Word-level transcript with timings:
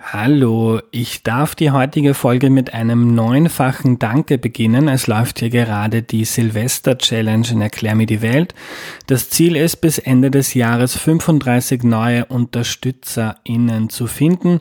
Hallo, 0.00 0.80
ich 0.92 1.24
darf 1.24 1.56
die 1.56 1.72
heutige 1.72 2.14
Folge 2.14 2.50
mit 2.50 2.72
einem 2.72 3.14
neunfachen 3.14 3.98
Danke 3.98 4.38
beginnen. 4.38 4.86
Es 4.86 5.08
läuft 5.08 5.40
hier 5.40 5.50
gerade 5.50 6.02
die 6.02 6.24
Silvester-Challenge 6.24 7.48
in 7.50 7.60
Erklär 7.60 7.96
mir 7.96 8.06
die 8.06 8.22
Welt. 8.22 8.54
Das 9.08 9.28
Ziel 9.28 9.56
ist, 9.56 9.78
bis 9.78 9.98
Ende 9.98 10.30
des 10.30 10.54
Jahres 10.54 10.96
35 10.96 11.82
neue 11.82 12.24
UnterstützerInnen 12.26 13.90
zu 13.90 14.06
finden. 14.06 14.60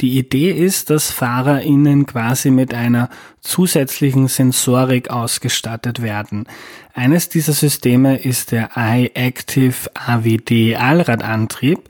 Die 0.00 0.16
Idee 0.18 0.50
ist, 0.50 0.88
dass 0.88 1.10
FahrerInnen 1.10 2.06
quasi 2.06 2.50
mit 2.50 2.72
einer 2.72 3.10
zusätzlichen 3.40 4.28
Sensorik 4.28 5.10
ausgestattet 5.10 6.00
werden. 6.00 6.46
Eines 6.94 7.28
dieser 7.28 7.52
Systeme 7.52 8.16
ist 8.16 8.52
der 8.52 8.70
iActive 8.76 9.90
AWD 9.94 10.76
Allradantrieb. 10.76 11.80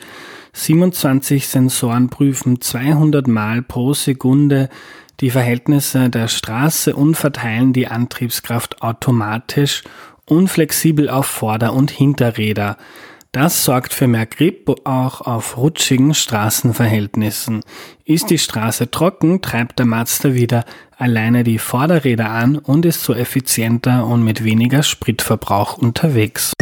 27 0.54 1.48
Sensoren 1.48 2.08
prüfen 2.08 2.60
200 2.60 3.26
Mal 3.26 3.62
pro 3.62 3.94
Sekunde 3.94 4.68
die 5.20 5.30
Verhältnisse 5.30 6.10
der 6.10 6.28
Straße 6.28 6.94
und 6.94 7.14
verteilen 7.14 7.72
die 7.72 7.86
Antriebskraft 7.86 8.82
automatisch 8.82 9.82
und 10.26 10.48
flexibel 10.48 11.08
auf 11.08 11.26
Vorder- 11.26 11.72
und 11.72 11.90
Hinterräder. 11.90 12.76
Das 13.30 13.64
sorgt 13.64 13.94
für 13.94 14.08
mehr 14.08 14.26
Grip 14.26 14.68
auch 14.84 15.22
auf 15.22 15.56
rutschigen 15.56 16.12
Straßenverhältnissen. 16.12 17.62
Ist 18.04 18.28
die 18.28 18.36
Straße 18.36 18.90
trocken, 18.90 19.40
treibt 19.40 19.78
der 19.78 19.86
Mazda 19.86 20.34
wieder 20.34 20.66
alleine 20.98 21.42
die 21.42 21.58
Vorderräder 21.58 22.28
an 22.28 22.58
und 22.58 22.84
ist 22.84 23.02
so 23.02 23.14
effizienter 23.14 24.06
und 24.06 24.22
mit 24.22 24.44
weniger 24.44 24.82
Spritverbrauch 24.82 25.78
unterwegs. 25.78 26.52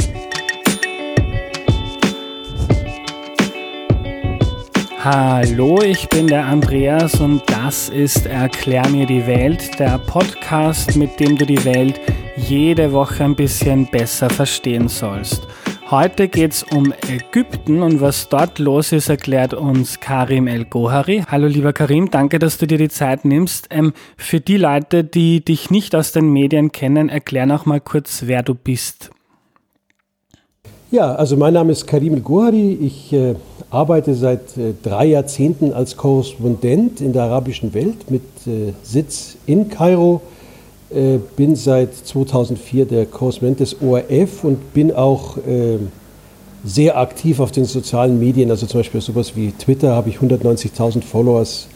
Hallo, 5.03 5.81
ich 5.81 6.11
bin 6.11 6.27
der 6.27 6.45
Andreas 6.45 7.21
und 7.21 7.41
das 7.47 7.89
ist 7.89 8.27
Erklär 8.27 8.87
mir 8.91 9.07
die 9.07 9.27
Welt, 9.27 9.79
der 9.79 9.97
Podcast, 9.97 10.95
mit 10.95 11.19
dem 11.19 11.39
du 11.39 11.47
die 11.47 11.65
Welt 11.65 11.99
jede 12.37 12.93
Woche 12.93 13.25
ein 13.25 13.35
bisschen 13.35 13.87
besser 13.87 14.29
verstehen 14.29 14.89
sollst. 14.89 15.49
Heute 15.91 16.29
geht 16.29 16.53
es 16.53 16.65
um 16.65 16.93
Ägypten 17.09 17.83
und 17.83 18.03
was 18.03 18.29
dort 18.29 18.59
los 18.59 18.93
ist, 18.93 19.09
erklärt 19.09 19.55
uns 19.55 20.01
Karim 20.01 20.47
El-Gohari. 20.47 21.25
Hallo 21.27 21.47
lieber 21.47 21.73
Karim, 21.73 22.11
danke, 22.11 22.39
dass 22.39 22.59
du 22.59 22.67
dir 22.67 22.77
die 22.77 22.91
Zeit 22.91 23.25
nimmst. 23.25 23.69
Ähm, 23.71 23.95
für 24.19 24.41
die 24.41 24.59
Leute, 24.59 25.03
die 25.03 25.43
dich 25.43 25.71
nicht 25.71 25.95
aus 25.95 26.13
den 26.13 26.31
Medien 26.31 26.73
kennen, 26.73 27.09
erklär 27.09 27.47
noch 27.47 27.65
mal 27.65 27.81
kurz, 27.81 28.25
wer 28.27 28.43
du 28.43 28.55
bist. 28.55 29.11
Ja, 30.91 31.15
also 31.15 31.39
mein 31.39 31.55
Name 31.55 31.73
ist 31.73 31.87
Karim 31.87 32.13
El-Gohari. 32.13 32.75
Ich 32.83 33.15
äh, 33.15 33.37
arbeite 33.71 34.15
seit 34.15 34.57
äh, 34.57 34.75
drei 34.83 35.07
Jahrzehnten 35.07 35.73
als 35.73 35.97
Korrespondent 35.97 37.01
in 37.01 37.13
der 37.13 37.23
arabischen 37.23 37.73
Welt 37.73 38.11
mit 38.11 38.23
äh, 38.47 38.73
Sitz 38.83 39.37
in 39.47 39.69
Kairo. 39.69 40.21
Äh, 40.91 41.19
bin 41.37 41.55
seit 41.55 41.95
2004 41.95 42.85
der 42.85 43.07
Korrespondent 43.07 43.61
des 43.61 43.81
ORF 43.81 44.45
und 44.45 44.75
bin 44.75 44.93
auch 44.93 45.39
sehr 46.63 46.99
aktiv 46.99 47.41
auf 47.41 47.53
den 47.53 47.65
sozialen 47.65 48.19
Medien. 48.19 48.51
Also 48.51 48.67
zum 48.67 48.81
Beispiel 48.81 49.01
sowas 49.01 49.35
wie 49.35 49.53
Twitter 49.53 49.95
habe 49.95 50.11
ich 50.11 50.17
190.000 50.17 51.03
Followers. 51.03 51.69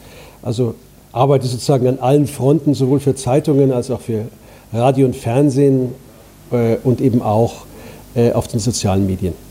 Also 0.42 0.74
arbeite 1.12 1.46
sozusagen 1.46 1.86
an 1.86 2.00
allen 2.00 2.26
Fronten, 2.26 2.74
sowohl 2.74 3.00
für 3.00 3.14
Zeitungen 3.14 3.72
als 3.72 3.90
auch 3.90 4.00
für 4.00 4.26
Radio 4.74 5.06
und 5.06 5.16
Fernsehen 5.16 5.94
und 6.82 7.00
eben 7.00 7.22
auch 7.22 7.64
auf 8.34 8.46
den 8.48 8.60
sozialen 8.60 9.06
Medien. 9.06 9.43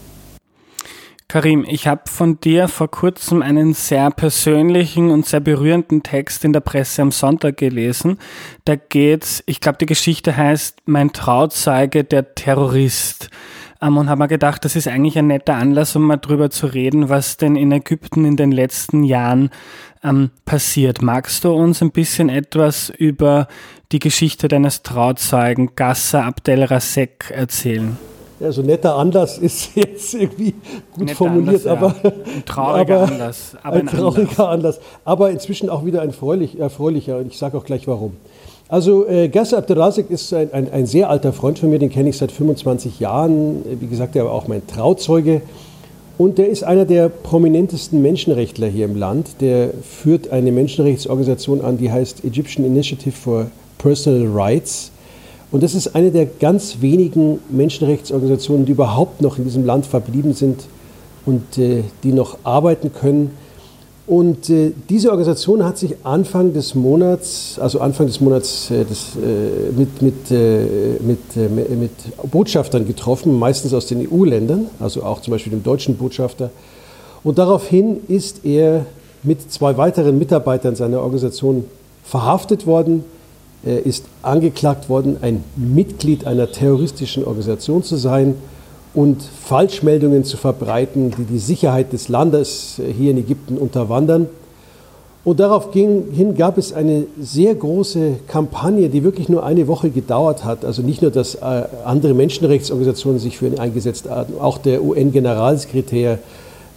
Karim, 1.28 1.66
ich 1.68 1.88
habe 1.88 2.04
von 2.06 2.40
dir 2.40 2.68
vor 2.68 2.92
kurzem 2.92 3.42
einen 3.42 3.74
sehr 3.74 4.12
persönlichen 4.12 5.10
und 5.10 5.26
sehr 5.26 5.40
berührenden 5.40 6.04
Text 6.04 6.46
in 6.46 6.54
der 6.54 6.60
Presse 6.60 7.02
am 7.02 7.12
Sonntag 7.12 7.58
gelesen. 7.58 8.20
Da 8.66 8.76
geht's, 8.76 9.44
ich 9.46 9.60
glaube, 9.60 9.78
die 9.80 9.86
Geschichte 9.86 10.36
heißt 10.36 10.82
Mein 10.86 11.12
Trauzeuge, 11.14 12.04
der 12.04 12.36
Terrorist. 12.36 13.30
Ähm, 13.82 13.98
und 13.98 14.10
habe 14.10 14.24
mir 14.24 14.28
gedacht, 14.28 14.64
das 14.64 14.76
ist 14.76 14.88
eigentlich 14.88 15.18
ein 15.18 15.28
netter 15.28 15.56
Anlass, 15.56 15.96
um 15.96 16.04
mal 16.04 16.18
drüber 16.18 16.50
zu 16.50 16.68
reden, 16.68 17.10
was 17.10 17.38
denn 17.38 17.56
in 17.56 17.72
Ägypten 17.72 18.26
in 18.26 18.38
den 18.38 18.52
letzten 18.52 19.04
Jahren 19.04 19.50
ähm, 20.04 20.32
passiert. 20.46 21.02
Magst 21.02 21.44
du 21.44 21.52
uns 21.52 21.82
ein 21.82 21.92
bisschen 21.92 22.30
etwas 22.30 22.90
über 22.90 23.48
die 23.92 24.00
Geschichte 24.00 24.48
deines 24.48 24.84
Trauzeugen 24.84 25.76
Gasser 25.76 26.26
Abdel 26.26 26.64
Rasek 26.64 27.32
erzählen? 27.32 27.98
Ja, 28.44 28.52
so 28.52 28.62
netter 28.62 28.98
Anlass 28.98 29.38
ist 29.38 29.70
jetzt 29.76 30.14
irgendwie 30.14 30.54
gut 30.94 31.06
netter 31.06 31.16
formuliert, 31.16 31.66
Anlass, 31.66 31.68
aber 31.68 31.96
ein 32.04 32.46
trauriger 32.46 33.00
aber 33.00 33.12
Anlass. 33.12 33.58
Aber 33.64 33.76
ein, 33.76 33.88
ein 33.88 33.88
trauriger 33.88 34.50
Anlass. 34.50 34.80
Aber 35.06 35.32
inzwischen 35.32 35.70
auch 35.70 35.86
wieder 35.86 36.02
ein 36.02 36.12
freulich, 36.12 36.60
erfreulicher 36.60 37.18
und 37.20 37.28
ich 37.28 37.38
sage 37.38 37.58
auch 37.58 37.64
gleich 37.64 37.88
warum. 37.88 38.18
Also 38.68 39.08
äh, 39.08 39.30
Gasser 39.30 39.60
Abdelazik 39.60 40.10
ist 40.10 40.34
ein, 40.34 40.52
ein, 40.52 40.72
ein, 40.72 40.86
sehr 40.86 41.10
alter 41.10 41.32
Freund 41.32 41.60
von 41.60 41.70
mir, 41.70 41.80
den 41.80 41.90
kenne 41.90 42.10
ich 42.10 42.18
seit 42.18 42.32
25 42.32 43.00
Jahren. 43.00 43.64
Wie 43.80 43.88
gesagt, 43.88 44.16
er 44.16 44.26
war 44.26 44.32
auch 44.34 44.48
mein 44.48 44.66
Trauzeuge. 44.68 45.42
Und 46.18 46.38
der 46.38 46.50
ist 46.50 46.64
einer 46.64 46.86
der 46.86 47.10
prominentesten 47.10 48.02
Menschenrechtler 48.02 48.68
hier 48.68 48.86
im 48.86 48.96
Land. 48.96 49.42
Der 49.42 49.70
führt 49.84 50.32
eine 50.32 50.52
Menschenrechtsorganisation 50.52 51.62
an, 51.62 51.78
die 51.78 51.92
heißt 51.92 52.24
Egyptian 52.26 52.66
Initiative 52.66 53.16
for 53.16 53.48
Personal 53.78 54.28
Rights. 54.28 54.92
Und 55.54 55.62
das 55.62 55.76
ist 55.76 55.96
eine 55.96 56.10
der 56.10 56.26
ganz 56.26 56.78
wenigen 56.82 57.40
Menschenrechtsorganisationen, 57.52 58.66
die 58.66 58.72
überhaupt 58.72 59.22
noch 59.22 59.38
in 59.38 59.44
diesem 59.44 59.64
Land 59.66 59.86
verblieben 59.86 60.34
sind 60.34 60.64
und 61.28 61.60
äh, 61.60 61.84
die 62.02 62.12
noch 62.12 62.40
arbeiten 62.44 62.92
können. 62.92 63.38
Und 64.08 64.50
äh, 64.50 64.72
diese 64.90 65.12
Organisation 65.12 65.64
hat 65.64 65.78
sich 65.78 65.94
Anfang 66.04 66.54
des 66.54 66.74
Monats, 66.74 67.60
also 67.62 67.82
Anfang 67.82 68.08
des 68.08 68.20
Monats 68.20 68.72
äh, 68.72 68.84
des, 68.84 69.16
äh, 69.16 69.72
mit, 69.78 70.02
mit, 70.02 70.32
äh, 70.32 70.98
mit, 71.02 71.20
äh, 71.38 71.76
mit 71.76 71.92
Botschaftern 72.32 72.88
getroffen, 72.88 73.38
meistens 73.38 73.76
aus 73.76 73.86
den 73.86 74.12
EU-Ländern, 74.12 74.66
also 74.80 75.04
auch 75.04 75.22
zum 75.22 75.34
Beispiel 75.34 75.52
dem 75.52 75.62
deutschen 75.62 75.98
Botschafter. 75.98 76.50
Und 77.24 77.38
daraufhin 77.38 77.98
ist 78.08 78.44
er 78.44 78.88
mit 79.22 79.52
zwei 79.52 79.78
weiteren 79.78 80.18
Mitarbeitern 80.18 80.76
seiner 80.76 81.02
Organisation 81.02 81.66
verhaftet 82.04 82.66
worden, 82.66 83.06
er 83.66 83.86
ist 83.86 84.06
angeklagt 84.22 84.90
worden, 84.90 85.18
ein 85.22 85.44
Mitglied 85.56 86.28
einer 86.28 86.52
terroristischen 86.52 87.26
Organisation 87.26 87.84
zu 87.84 87.96
sein 87.96 88.36
und 88.94 89.24
Falschmeldungen 89.24 90.24
zu 90.24 90.38
verbreiten, 90.38 91.12
die 91.18 91.24
die 91.24 91.40
Sicherheit 91.40 91.94
des 91.94 92.10
Landes 92.10 92.82
hier 92.98 93.12
in 93.12 93.18
Ägypten 93.18 93.58
unterwandern. 93.58 94.28
Und 95.26 95.40
daraufhin 95.40 96.36
gab 96.36 96.58
es 96.58 96.74
eine 96.74 97.06
sehr 97.20 97.56
große 97.56 98.16
Kampagne, 98.28 98.90
die 98.90 99.06
wirklich 99.06 99.30
nur 99.30 99.46
eine 99.46 99.70
Woche 99.70 99.90
gedauert 99.90 100.44
hat. 100.44 100.66
Also 100.66 100.82
nicht 100.82 101.02
nur, 101.02 101.12
dass 101.12 101.36
äh, 101.36 101.64
andere 101.86 102.14
Menschenrechtsorganisationen 102.14 103.20
sich 103.20 103.38
für 103.38 103.48
ihn 103.48 103.58
eingesetzt 103.58 104.10
haben, 104.10 104.34
auch 104.42 104.58
der 104.58 104.84
UN-Generalsekretär, 104.84 106.20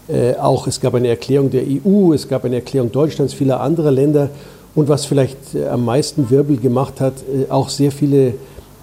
äh, 0.09 0.37
auch 0.37 0.69
es 0.69 0.81
gab 0.81 0.95
eine 0.95 1.09
Erklärung 1.09 1.51
der 1.51 1.65
EU, 1.65 2.13
es 2.13 2.29
gab 2.29 2.45
eine 2.45 2.55
Erklärung 2.57 2.93
Deutschlands, 2.93 3.35
vieler 3.35 3.61
anderer 3.61 3.91
Länder 3.91 4.31
und 4.77 4.89
was 4.89 5.07
vielleicht 5.07 5.55
äh, 5.55 5.67
am 5.67 5.85
meisten 5.85 6.31
Wirbel 6.31 6.59
gemacht 6.59 7.01
hat, 7.01 7.15
äh, 7.23 7.51
auch 7.51 7.71
sehr 7.71 7.91
viele 7.91 8.35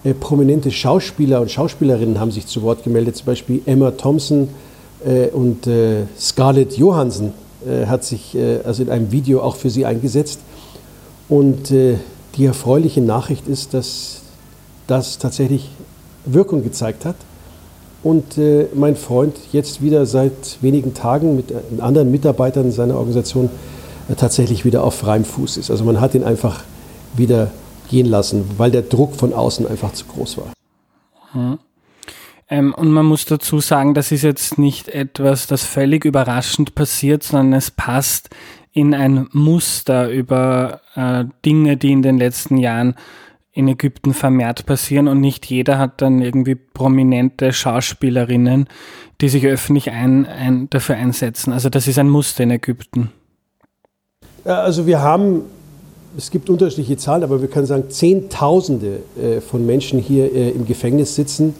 äh, 0.02 0.12
prominente 0.12 0.70
Schauspieler 0.70 1.40
und 1.40 1.50
Schauspielerinnen 1.50 2.20
haben 2.20 2.32
sich 2.32 2.46
zu 2.46 2.60
Wort 2.62 2.82
gemeldet, 2.82 3.16
zum 3.16 3.26
Beispiel 3.26 3.62
Emma 3.64 3.90
Thompson 3.92 4.50
und 5.34 5.68
Scarlett 6.18 6.78
Johansson 6.78 7.34
hat 7.84 8.04
sich 8.04 8.38
also 8.64 8.82
in 8.82 8.88
einem 8.88 9.12
Video 9.12 9.42
auch 9.42 9.56
für 9.56 9.68
sie 9.68 9.84
eingesetzt. 9.84 10.40
Und 11.28 11.68
die 11.68 12.44
erfreuliche 12.46 13.02
Nachricht 13.02 13.46
ist, 13.46 13.74
dass 13.74 14.22
das 14.86 15.18
tatsächlich 15.18 15.68
Wirkung 16.24 16.62
gezeigt 16.62 17.04
hat. 17.04 17.16
Und 18.02 18.40
mein 18.74 18.96
Freund 18.96 19.36
jetzt 19.52 19.82
wieder 19.82 20.06
seit 20.06 20.56
wenigen 20.62 20.94
Tagen 20.94 21.36
mit 21.36 21.52
anderen 21.82 22.10
Mitarbeitern 22.10 22.72
seiner 22.72 22.96
Organisation 22.96 23.50
tatsächlich 24.16 24.64
wieder 24.64 24.84
auf 24.84 24.98
freiem 24.98 25.24
Fuß 25.24 25.56
ist. 25.56 25.70
Also 25.70 25.84
man 25.84 26.00
hat 26.00 26.14
ihn 26.14 26.24
einfach 26.24 26.62
wieder 27.16 27.50
gehen 27.88 28.06
lassen, 28.06 28.44
weil 28.56 28.70
der 28.70 28.82
Druck 28.82 29.14
von 29.14 29.32
außen 29.32 29.66
einfach 29.66 29.92
zu 29.92 30.06
groß 30.06 30.38
war. 30.38 30.52
Hm. 31.32 31.58
Ähm, 32.48 32.74
und 32.74 32.90
man 32.90 33.06
muss 33.06 33.24
dazu 33.24 33.60
sagen, 33.60 33.94
das 33.94 34.12
ist 34.12 34.22
jetzt 34.22 34.58
nicht 34.58 34.88
etwas, 34.88 35.46
das 35.46 35.64
völlig 35.64 36.04
überraschend 36.04 36.74
passiert, 36.74 37.22
sondern 37.22 37.54
es 37.54 37.70
passt 37.70 38.30
in 38.72 38.94
ein 38.94 39.28
Muster 39.32 40.10
über 40.10 40.80
äh, 40.94 41.24
Dinge, 41.44 41.76
die 41.76 41.92
in 41.92 42.02
den 42.02 42.18
letzten 42.18 42.58
Jahren 42.58 42.94
in 43.52 43.68
Ägypten 43.68 44.14
vermehrt 44.14 44.66
passieren 44.66 45.06
und 45.06 45.20
nicht 45.20 45.46
jeder 45.46 45.78
hat 45.78 46.02
dann 46.02 46.20
irgendwie 46.20 46.56
prominente 46.56 47.52
Schauspielerinnen, 47.52 48.66
die 49.20 49.28
sich 49.28 49.46
öffentlich 49.46 49.92
ein, 49.92 50.26
ein, 50.26 50.68
dafür 50.70 50.96
einsetzen. 50.96 51.52
Also 51.52 51.68
das 51.68 51.86
ist 51.86 51.98
ein 51.98 52.08
Muster 52.08 52.42
in 52.42 52.50
Ägypten. 52.50 53.12
Also 54.44 54.86
wir 54.86 55.00
haben, 55.00 55.42
es 56.18 56.30
gibt 56.30 56.50
unterschiedliche 56.50 56.98
Zahlen, 56.98 57.22
aber 57.22 57.40
wir 57.40 57.48
können 57.48 57.64
sagen, 57.66 57.84
Zehntausende 57.88 58.98
äh, 59.20 59.40
von 59.40 59.64
Menschen 59.64 59.98
hier 59.98 60.30
äh, 60.34 60.50
im 60.50 60.66
Gefängnis 60.66 61.14
sitzen. 61.14 61.54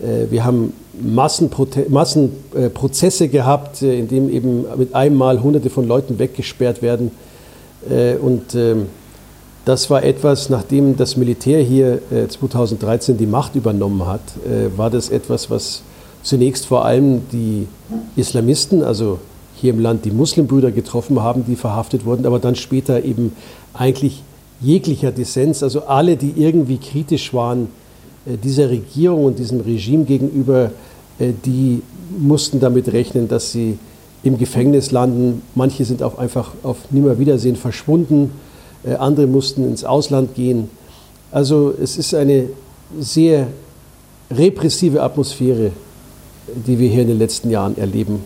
Äh, 0.00 0.30
wir 0.30 0.44
haben 0.44 0.74
Massenprozesse 1.00 3.28
gehabt, 3.28 3.80
in 3.80 4.08
denen 4.08 4.28
eben 4.30 4.66
mit 4.76 4.94
einem 4.94 5.16
Mal 5.16 5.42
Hunderte 5.42 5.70
von 5.70 5.88
Leuten 5.88 6.18
weggesperrt 6.18 6.82
werden. 6.82 7.10
Und 8.20 8.54
ähm, 8.54 8.88
das 9.64 9.88
war 9.88 10.02
etwas, 10.02 10.50
nachdem 10.50 10.98
das 10.98 11.16
Militär 11.16 11.62
hier 11.62 12.00
2013 12.28 13.14
äh, 13.14 13.18
die 13.18 13.26
Macht 13.26 13.56
übernommen 13.56 14.06
hat, 14.06 14.20
war 14.76 14.90
das 14.90 15.08
etwas, 15.08 15.48
was 15.48 15.80
zunächst 16.22 16.66
vor 16.66 16.84
allem 16.84 17.22
die 17.32 17.66
Islamisten, 18.16 18.82
also 18.82 19.18
hier 19.60 19.72
im 19.72 19.80
Land 19.80 20.04
die 20.04 20.10
Muslimbrüder 20.10 20.70
getroffen 20.70 21.20
haben, 21.20 21.44
die 21.46 21.56
verhaftet 21.56 22.04
wurden, 22.04 22.26
aber 22.26 22.38
dann 22.38 22.56
später 22.56 23.04
eben 23.04 23.32
eigentlich 23.74 24.22
jeglicher 24.60 25.12
Dissens, 25.12 25.62
also 25.62 25.82
alle, 25.84 26.16
die 26.16 26.32
irgendwie 26.36 26.78
kritisch 26.78 27.32
waren 27.32 27.68
äh, 28.26 28.36
dieser 28.36 28.70
Regierung 28.70 29.24
und 29.24 29.38
diesem 29.38 29.60
Regime 29.60 30.04
gegenüber, 30.04 30.70
die 31.44 31.82
mussten 32.18 32.60
damit 32.60 32.90
rechnen, 32.94 33.28
dass 33.28 33.52
sie 33.52 33.76
im 34.22 34.38
Gefängnis 34.38 34.90
landen. 34.90 35.42
Manche 35.54 35.84
sind 35.84 36.02
auch 36.02 36.16
einfach 36.16 36.52
auf 36.62 36.78
Nimmerwiedersehen 36.90 37.56
verschwunden 37.56 38.30
äh, 38.84 38.94
andere 38.94 39.26
mussten 39.26 39.64
ins 39.64 39.84
Ausland 39.84 40.34
gehen. 40.34 40.70
Also 41.30 41.74
es 41.80 41.96
ist 41.96 42.14
eine 42.14 42.48
sehr 42.98 43.48
repressive 44.30 45.02
Atmosphäre, 45.02 45.72
die 46.66 46.78
wir 46.78 46.88
hier 46.88 47.02
in 47.02 47.08
den 47.08 47.18
letzten 47.18 47.50
Jahren 47.50 47.76
erleben. 47.76 48.20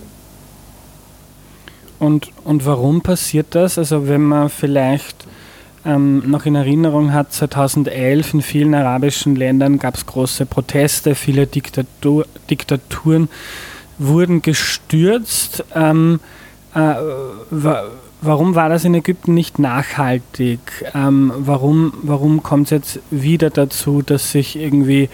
Und, 2.04 2.30
und 2.44 2.66
warum 2.66 3.00
passiert 3.00 3.54
das? 3.54 3.78
Also 3.78 4.08
wenn 4.08 4.22
man 4.22 4.50
vielleicht 4.50 5.26
ähm, 5.86 6.30
noch 6.30 6.44
in 6.44 6.54
Erinnerung 6.54 7.12
hat, 7.12 7.32
2011 7.32 8.34
in 8.34 8.42
vielen 8.42 8.74
arabischen 8.74 9.36
Ländern 9.36 9.78
gab 9.78 9.94
es 9.94 10.04
große 10.04 10.44
Proteste, 10.44 11.14
viele 11.14 11.46
Diktatur, 11.46 12.26
Diktaturen 12.50 13.28
wurden 13.98 14.42
gestürzt. 14.42 15.64
Ähm, 15.74 16.20
äh, 16.74 16.94
Warum 18.26 18.54
war 18.54 18.70
das 18.70 18.86
in 18.86 18.94
Ägypten 18.94 19.34
nicht 19.34 19.58
nachhaltig? 19.58 20.58
Ähm, 20.94 21.30
warum 21.36 21.92
warum 22.02 22.42
kommt 22.42 22.68
es 22.68 22.70
jetzt 22.70 23.00
wieder 23.10 23.50
dazu, 23.50 24.00
dass 24.00 24.32
sich 24.32 24.56
irgendwie 24.56 25.10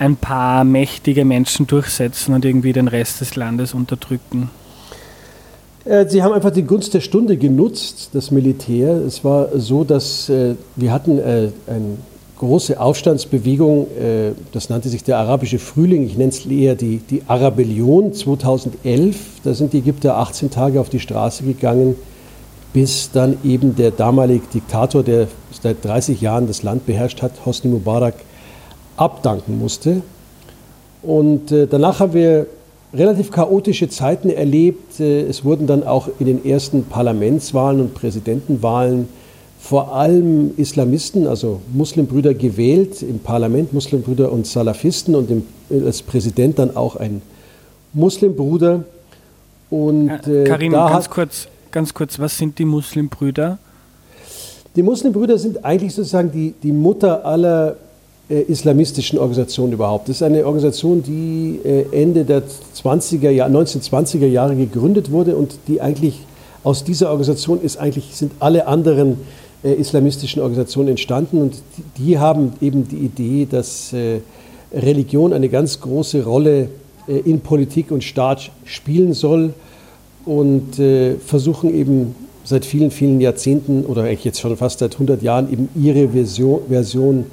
ein 0.00 0.16
paar 0.16 0.64
mächtige 0.64 1.24
Menschen 1.24 1.68
durchsetzen 1.68 2.34
und 2.34 2.44
irgendwie 2.44 2.72
den 2.72 2.88
Rest 2.88 3.20
des 3.20 3.36
Landes 3.36 3.72
unterdrücken? 3.72 4.50
Äh, 5.84 6.06
sie 6.08 6.22
haben 6.22 6.32
einfach 6.32 6.50
die 6.50 6.62
Gunst 6.62 6.94
der 6.94 7.00
Stunde 7.00 7.36
genutzt, 7.36 8.10
das 8.12 8.30
Militär. 8.30 8.92
Es 8.96 9.24
war 9.24 9.48
so, 9.58 9.84
dass 9.84 10.28
äh, 10.28 10.54
wir 10.76 10.92
hatten 10.92 11.18
äh, 11.18 11.48
eine 11.66 11.98
große 12.38 12.80
Aufstandsbewegung, 12.80 13.86
das 14.52 14.70
nannte 14.70 14.88
sich 14.88 15.04
der 15.04 15.18
arabische 15.18 15.58
Frühling, 15.58 16.06
ich 16.06 16.16
nenne 16.16 16.30
es 16.30 16.46
eher 16.46 16.74
die, 16.74 16.96
die 16.96 17.20
Arabellion 17.26 18.14
2011. 18.14 19.16
Da 19.44 19.52
sind 19.52 19.74
die 19.74 19.80
Ägypter 19.80 20.16
18 20.16 20.50
Tage 20.50 20.80
auf 20.80 20.88
die 20.88 21.00
Straße 21.00 21.42
gegangen 21.42 21.96
bis 22.72 23.10
dann 23.12 23.36
eben 23.44 23.76
der 23.76 23.90
damalige 23.90 24.46
Diktator, 24.54 25.02
der 25.02 25.28
seit 25.60 25.84
30 25.84 26.22
Jahren 26.22 26.46
das 26.46 26.62
Land 26.62 26.86
beherrscht 26.86 27.20
hat, 27.20 27.32
Hosni 27.44 27.70
Mubarak, 27.70 28.14
abdanken 28.96 29.58
musste. 29.58 30.00
Und 31.02 31.50
danach 31.50 32.00
haben 32.00 32.14
wir 32.14 32.46
relativ 32.92 33.30
chaotische 33.30 33.88
Zeiten 33.88 34.30
erlebt. 34.30 35.00
Äh, 35.00 35.22
es 35.22 35.44
wurden 35.44 35.66
dann 35.66 35.84
auch 35.84 36.08
in 36.18 36.26
den 36.26 36.44
ersten 36.44 36.84
Parlamentswahlen 36.84 37.80
und 37.80 37.94
Präsidentenwahlen 37.94 39.08
vor 39.60 39.94
allem 39.94 40.52
Islamisten, 40.56 41.26
also 41.26 41.60
Muslimbrüder 41.72 42.32
gewählt 42.32 43.02
im 43.02 43.18
Parlament, 43.18 43.74
Muslimbrüder 43.74 44.32
und 44.32 44.46
Salafisten 44.46 45.14
und 45.14 45.30
im, 45.30 45.46
als 45.84 46.02
Präsident 46.02 46.58
dann 46.58 46.76
auch 46.76 46.96
ein 46.96 47.20
Muslimbruder. 47.92 48.84
Und, 49.68 50.08
äh, 50.26 50.44
Karim, 50.44 50.72
ganz 50.72 51.10
kurz, 51.10 51.48
ganz 51.70 51.92
kurz, 51.92 52.18
was 52.18 52.38
sind 52.38 52.58
die 52.58 52.64
Muslimbrüder? 52.64 53.58
Die 54.76 54.82
Muslimbrüder 54.82 55.38
sind 55.38 55.64
eigentlich 55.64 55.94
sozusagen 55.94 56.32
die, 56.32 56.54
die 56.62 56.72
Mutter 56.72 57.24
aller 57.24 57.72
äh, 57.72 57.74
islamistischen 58.34 59.18
Organisationen 59.18 59.72
überhaupt. 59.72 60.08
Das 60.08 60.16
ist 60.16 60.22
eine 60.22 60.44
Organisation, 60.46 61.02
die 61.02 61.60
äh, 61.64 61.84
Ende 61.90 62.24
der 62.24 62.42
20er 62.44 63.30
Jahr, 63.30 63.48
1920er 63.48 64.26
Jahre 64.26 64.54
gegründet 64.54 65.10
wurde 65.10 65.36
und 65.36 65.56
die 65.66 65.80
eigentlich 65.80 66.20
aus 66.62 66.84
dieser 66.84 67.10
Organisation 67.10 67.60
ist 67.60 67.78
eigentlich, 67.78 68.14
sind 68.14 68.32
alle 68.38 68.66
anderen 68.66 69.18
äh, 69.64 69.72
islamistischen 69.72 70.42
Organisationen 70.42 70.90
entstanden 70.90 71.42
und 71.42 71.54
die, 71.98 72.18
haben 72.18 72.52
eben 72.60 72.86
die 72.88 72.98
Idee, 72.98 73.46
dass 73.50 73.92
äh, 73.92 74.20
Religion 74.72 75.32
eine 75.32 75.48
ganz 75.48 75.80
große 75.80 76.24
Rolle 76.24 76.68
äh, 77.08 77.18
in 77.18 77.40
Politik 77.40 77.90
und 77.90 78.04
Staat 78.04 78.50
spielen 78.64 79.12
soll 79.12 79.54
und 80.24 80.78
äh, 80.78 81.16
versuchen 81.16 81.74
eben 81.74 82.14
seit 82.44 82.64
vielen, 82.64 82.90
vielen 82.90 83.20
Jahrzehnten 83.20 83.84
oder 83.84 84.04
eigentlich 84.04 84.24
jetzt 84.24 84.40
schon 84.40 84.56
fast 84.56 84.78
seit 84.78 84.94
100 84.94 85.22
Jahren 85.22 85.52
eben 85.52 85.68
ihre 85.74 86.10
Version, 86.10 86.60
Version 86.68 87.26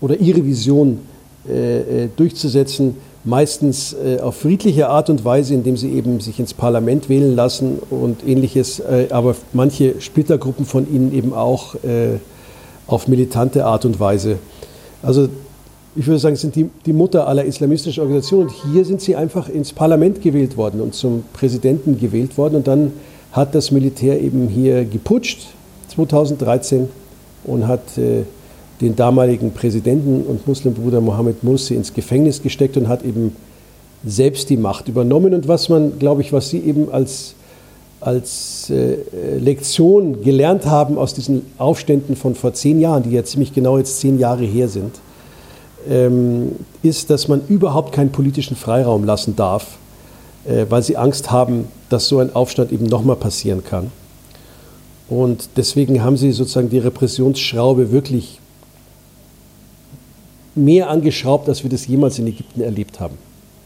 oder 0.00 0.16
ihre 0.18 0.44
Vision 0.44 1.00
äh, 1.48 2.04
äh, 2.04 2.08
durchzusetzen, 2.16 2.96
meistens 3.24 3.92
äh, 3.92 4.20
auf 4.20 4.36
friedliche 4.36 4.88
Art 4.88 5.10
und 5.10 5.24
Weise, 5.24 5.54
indem 5.54 5.76
sie 5.76 5.90
eben 5.92 6.20
sich 6.20 6.38
ins 6.38 6.54
Parlament 6.54 7.08
wählen 7.08 7.34
lassen 7.34 7.78
und 7.90 8.26
ähnliches, 8.26 8.80
äh, 8.80 9.08
aber 9.10 9.34
manche 9.52 10.00
Splittergruppen 10.00 10.64
von 10.64 10.92
ihnen 10.92 11.12
eben 11.12 11.32
auch 11.32 11.74
äh, 11.76 12.18
auf 12.86 13.08
militante 13.08 13.64
Art 13.64 13.84
und 13.84 13.98
Weise. 13.98 14.38
Also 15.02 15.28
ich 15.96 16.06
würde 16.06 16.18
sagen, 16.18 16.36
sind 16.36 16.54
die, 16.56 16.68
die 16.84 16.92
Mutter 16.92 17.26
aller 17.26 17.44
islamistischen 17.44 18.02
Organisationen. 18.02 18.48
Und 18.48 18.54
hier 18.72 18.84
sind 18.84 19.00
sie 19.00 19.16
einfach 19.16 19.48
ins 19.48 19.72
Parlament 19.72 20.20
gewählt 20.20 20.56
worden 20.56 20.80
und 20.80 20.94
zum 20.94 21.24
Präsidenten 21.32 21.98
gewählt 21.98 22.36
worden. 22.36 22.56
Und 22.56 22.68
dann 22.68 22.92
hat 23.32 23.54
das 23.54 23.70
Militär 23.70 24.20
eben 24.20 24.48
hier 24.48 24.84
geputscht, 24.84 25.48
2013, 25.88 26.88
und 27.44 27.66
hat 27.66 27.96
äh, 27.96 28.24
den 28.80 28.96
damaligen 28.96 29.52
Präsidenten 29.52 30.22
und 30.22 30.46
Muslimbruder 30.46 31.00
Mohammed 31.00 31.42
Mursi 31.42 31.74
ins 31.74 31.94
Gefängnis 31.94 32.42
gesteckt 32.42 32.76
und 32.76 32.88
hat 32.88 33.04
eben 33.04 33.34
selbst 34.04 34.50
die 34.50 34.56
Macht 34.56 34.88
übernommen. 34.88 35.34
Und 35.34 35.48
was 35.48 35.68
man, 35.68 35.98
glaube 35.98 36.20
ich, 36.20 36.32
was 36.32 36.50
Sie 36.50 36.58
eben 36.60 36.92
als, 36.92 37.34
als 38.00 38.70
äh, 38.70 38.96
Lektion 39.38 40.22
gelernt 40.22 40.66
haben 40.66 40.98
aus 40.98 41.14
diesen 41.14 41.42
Aufständen 41.58 42.16
von 42.16 42.34
vor 42.34 42.52
zehn 42.52 42.80
Jahren, 42.80 43.02
die 43.02 43.10
ja 43.10 43.24
ziemlich 43.24 43.54
genau 43.54 43.78
jetzt 43.78 44.00
zehn 44.00 44.18
Jahre 44.18 44.44
her 44.44 44.68
sind, 44.68 44.94
ähm, 45.88 46.52
ist, 46.82 47.10
dass 47.10 47.28
man 47.28 47.42
überhaupt 47.48 47.92
keinen 47.92 48.10
politischen 48.10 48.56
Freiraum 48.56 49.04
lassen 49.04 49.36
darf, 49.36 49.78
äh, 50.44 50.66
weil 50.68 50.82
sie 50.82 50.96
Angst 50.96 51.30
haben, 51.30 51.68
dass 51.88 52.08
so 52.08 52.18
ein 52.18 52.34
Aufstand 52.34 52.72
eben 52.72 52.86
nochmal 52.86 53.16
passieren 53.16 53.64
kann. 53.64 53.90
Und 55.08 55.50
deswegen 55.56 56.02
haben 56.02 56.16
sie 56.16 56.32
sozusagen 56.32 56.68
die 56.68 56.78
Repressionsschraube 56.78 57.92
wirklich 57.92 58.40
mehr 60.56 60.90
angeschraubt, 60.90 61.48
als 61.48 61.62
wir 61.62 61.70
das 61.70 61.86
jemals 61.86 62.18
in 62.18 62.26
Ägypten 62.26 62.60
erlebt 62.60 63.00
haben. 63.00 63.16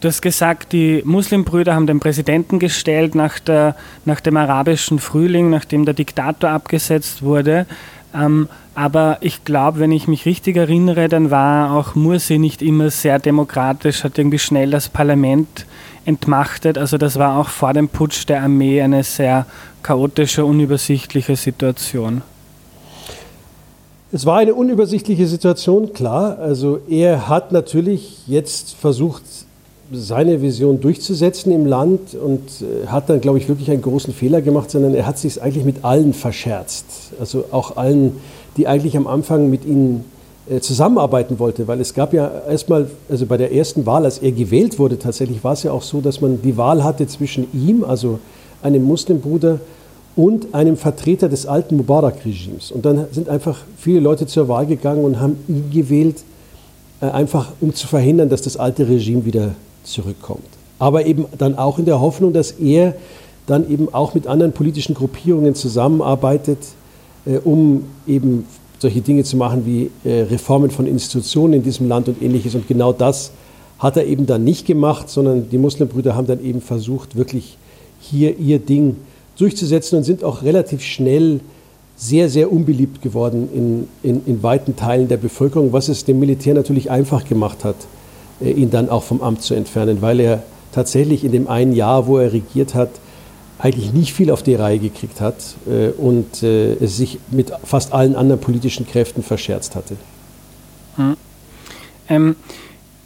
Du 0.00 0.08
hast 0.08 0.22
gesagt, 0.22 0.72
die 0.72 1.02
Muslimbrüder 1.04 1.74
haben 1.74 1.86
den 1.86 2.00
Präsidenten 2.00 2.58
gestellt 2.58 3.14
nach, 3.14 3.38
der, 3.38 3.76
nach 4.06 4.20
dem 4.20 4.38
arabischen 4.38 4.98
Frühling, 4.98 5.50
nachdem 5.50 5.84
der 5.84 5.92
Diktator 5.92 6.50
abgesetzt 6.50 7.22
wurde. 7.22 7.66
Ähm, 8.14 8.48
aber 8.74 9.18
ich 9.20 9.44
glaube, 9.44 9.78
wenn 9.78 9.92
ich 9.92 10.08
mich 10.08 10.24
richtig 10.24 10.56
erinnere, 10.56 11.10
dann 11.10 11.30
war 11.30 11.72
auch 11.72 11.94
Mursi 11.94 12.38
nicht 12.38 12.62
immer 12.62 12.88
sehr 12.90 13.18
demokratisch, 13.18 14.02
hat 14.02 14.16
irgendwie 14.16 14.38
schnell 14.38 14.70
das 14.70 14.88
Parlament 14.88 15.66
entmachtet. 16.06 16.78
Also 16.78 16.96
das 16.96 17.18
war 17.18 17.38
auch 17.38 17.48
vor 17.48 17.74
dem 17.74 17.88
Putsch 17.88 18.26
der 18.26 18.42
Armee 18.42 18.80
eine 18.80 19.02
sehr 19.04 19.44
chaotische, 19.82 20.46
unübersichtliche 20.46 21.36
Situation. 21.36 22.22
Es 24.12 24.26
war 24.26 24.38
eine 24.38 24.54
unübersichtliche 24.54 25.28
Situation, 25.28 25.92
klar. 25.92 26.38
Also 26.40 26.80
er 26.88 27.28
hat 27.28 27.52
natürlich 27.52 28.26
jetzt 28.26 28.74
versucht, 28.74 29.22
seine 29.92 30.42
Vision 30.42 30.80
durchzusetzen 30.80 31.52
im 31.52 31.64
Land 31.64 32.14
und 32.14 32.42
äh, 32.60 32.88
hat 32.88 33.08
dann, 33.08 33.20
glaube 33.20 33.38
ich, 33.38 33.48
wirklich 33.48 33.70
einen 33.70 33.82
großen 33.82 34.12
Fehler 34.12 34.40
gemacht, 34.40 34.70
sondern 34.70 34.94
er 34.94 35.06
hat 35.06 35.18
sich 35.18 35.40
eigentlich 35.40 35.64
mit 35.64 35.84
allen 35.84 36.12
verscherzt. 36.12 36.86
Also 37.20 37.44
auch 37.52 37.76
allen, 37.76 38.16
die 38.56 38.66
eigentlich 38.66 38.96
am 38.96 39.06
Anfang 39.06 39.48
mit 39.48 39.64
ihm 39.64 40.04
äh, 40.48 40.60
zusammenarbeiten 40.60 41.38
wollte, 41.38 41.68
weil 41.68 41.80
es 41.80 41.94
gab 41.94 42.12
ja 42.12 42.30
erstmal, 42.48 42.90
also 43.08 43.26
bei 43.26 43.36
der 43.36 43.52
ersten 43.52 43.86
Wahl, 43.86 44.04
als 44.04 44.18
er 44.18 44.32
gewählt 44.32 44.78
wurde, 44.78 44.98
tatsächlich 44.98 45.44
war 45.44 45.52
es 45.52 45.62
ja 45.62 45.70
auch 45.72 45.82
so, 45.82 46.00
dass 46.00 46.20
man 46.20 46.42
die 46.42 46.56
Wahl 46.56 46.82
hatte 46.82 47.06
zwischen 47.06 47.46
ihm, 47.52 47.84
also 47.84 48.18
einem 48.62 48.82
Muslimbruder, 48.84 49.60
und 50.16 50.54
einem 50.54 50.76
Vertreter 50.76 51.28
des 51.28 51.46
alten 51.46 51.76
Mubarak-Regimes. 51.76 52.72
Und 52.72 52.84
dann 52.84 53.06
sind 53.12 53.28
einfach 53.28 53.58
viele 53.76 54.00
Leute 54.00 54.26
zur 54.26 54.48
Wahl 54.48 54.66
gegangen 54.66 55.04
und 55.04 55.20
haben 55.20 55.36
ihn 55.48 55.70
gewählt, 55.72 56.16
äh, 57.00 57.06
einfach 57.06 57.52
um 57.60 57.74
zu 57.74 57.86
verhindern, 57.86 58.28
dass 58.28 58.42
das 58.42 58.56
alte 58.56 58.88
Regime 58.88 59.24
wieder 59.24 59.54
zurückkommt. 59.84 60.44
Aber 60.78 61.06
eben 61.06 61.26
dann 61.38 61.56
auch 61.56 61.78
in 61.78 61.84
der 61.84 62.00
Hoffnung, 62.00 62.32
dass 62.32 62.52
er 62.52 62.94
dann 63.46 63.70
eben 63.70 63.92
auch 63.92 64.14
mit 64.14 64.26
anderen 64.26 64.52
politischen 64.52 64.94
Gruppierungen 64.94 65.54
zusammenarbeitet, 65.54 66.58
äh, 67.26 67.38
um 67.38 67.84
eben 68.06 68.46
solche 68.78 69.02
Dinge 69.02 69.24
zu 69.24 69.36
machen 69.36 69.64
wie 69.66 69.90
äh, 70.08 70.22
Reformen 70.22 70.70
von 70.70 70.86
Institutionen 70.86 71.54
in 71.54 71.62
diesem 71.62 71.88
Land 71.88 72.08
und 72.08 72.20
ähnliches. 72.22 72.54
Und 72.54 72.66
genau 72.66 72.92
das 72.92 73.30
hat 73.78 73.96
er 73.96 74.06
eben 74.06 74.26
dann 74.26 74.42
nicht 74.44 74.66
gemacht, 74.66 75.08
sondern 75.08 75.48
die 75.50 75.58
Muslimbrüder 75.58 76.16
haben 76.16 76.26
dann 76.26 76.44
eben 76.44 76.60
versucht, 76.60 77.16
wirklich 77.16 77.56
hier 78.00 78.38
ihr 78.38 78.58
Ding 78.58 78.92
zu 78.92 79.10
durchzusetzen 79.36 79.98
und 79.98 80.04
sind 80.04 80.24
auch 80.24 80.42
relativ 80.42 80.82
schnell 80.82 81.40
sehr, 81.96 82.30
sehr 82.30 82.50
unbeliebt 82.50 83.02
geworden 83.02 83.48
in, 83.54 83.88
in, 84.02 84.22
in 84.26 84.42
weiten 84.42 84.74
Teilen 84.74 85.08
der 85.08 85.18
Bevölkerung, 85.18 85.72
was 85.72 85.88
es 85.88 86.04
dem 86.04 86.18
Militär 86.18 86.54
natürlich 86.54 86.90
einfach 86.90 87.24
gemacht 87.26 87.62
hat, 87.64 87.76
äh, 88.40 88.50
ihn 88.50 88.70
dann 88.70 88.88
auch 88.88 89.02
vom 89.02 89.20
Amt 89.20 89.42
zu 89.42 89.54
entfernen, 89.54 90.00
weil 90.00 90.20
er 90.20 90.42
tatsächlich 90.72 91.24
in 91.24 91.32
dem 91.32 91.48
einen 91.48 91.74
Jahr, 91.74 92.06
wo 92.06 92.16
er 92.18 92.32
regiert 92.32 92.74
hat, 92.74 92.90
eigentlich 93.58 93.92
nicht 93.92 94.14
viel 94.14 94.30
auf 94.30 94.42
die 94.42 94.54
Reihe 94.54 94.78
gekriegt 94.78 95.20
hat 95.20 95.36
äh, 95.68 95.88
und 95.90 96.42
äh, 96.42 96.72
es 96.74 96.96
sich 96.96 97.18
mit 97.30 97.52
fast 97.64 97.92
allen 97.92 98.16
anderen 98.16 98.40
politischen 98.40 98.86
Kräften 98.86 99.22
verscherzt 99.22 99.74
hatte. 99.76 99.96
Hm. 100.96 101.16
Ähm, 102.08 102.36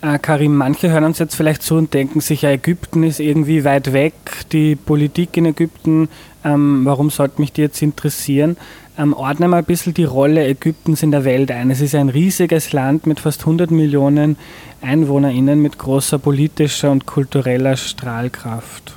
äh, 0.04 0.18
Karim, 0.18 0.56
manche 0.56 0.90
hören 0.90 1.04
uns 1.04 1.18
jetzt 1.18 1.34
vielleicht 1.34 1.62
zu 1.62 1.76
und 1.76 1.94
denken 1.94 2.20
sich, 2.20 2.42
ja, 2.42 2.50
Ägypten 2.50 3.02
ist 3.04 3.20
irgendwie 3.20 3.64
weit 3.64 3.92
weg, 3.92 4.12
die 4.52 4.76
Politik 4.76 5.36
in 5.36 5.46
Ägypten, 5.46 6.08
ähm, 6.44 6.82
warum 6.84 7.10
sollte 7.10 7.40
mich 7.40 7.52
die 7.52 7.62
jetzt 7.62 7.80
interessieren? 7.80 8.56
Ähm, 8.98 9.14
ordne 9.14 9.48
mal 9.48 9.58
ein 9.58 9.64
bisschen 9.64 9.94
die 9.94 10.04
Rolle 10.04 10.46
Ägyptens 10.46 11.02
in 11.02 11.10
der 11.10 11.24
Welt 11.24 11.50
ein. 11.50 11.70
Es 11.70 11.80
ist 11.80 11.94
ein 11.94 12.10
riesiges 12.10 12.72
Land 12.72 13.06
mit 13.06 13.18
fast 13.18 13.40
100 13.40 13.70
Millionen 13.70 14.36
EinwohnerInnen 14.82 15.60
mit 15.60 15.78
großer 15.78 16.18
politischer 16.18 16.92
und 16.92 17.06
kultureller 17.06 17.76
Strahlkraft. 17.76 18.94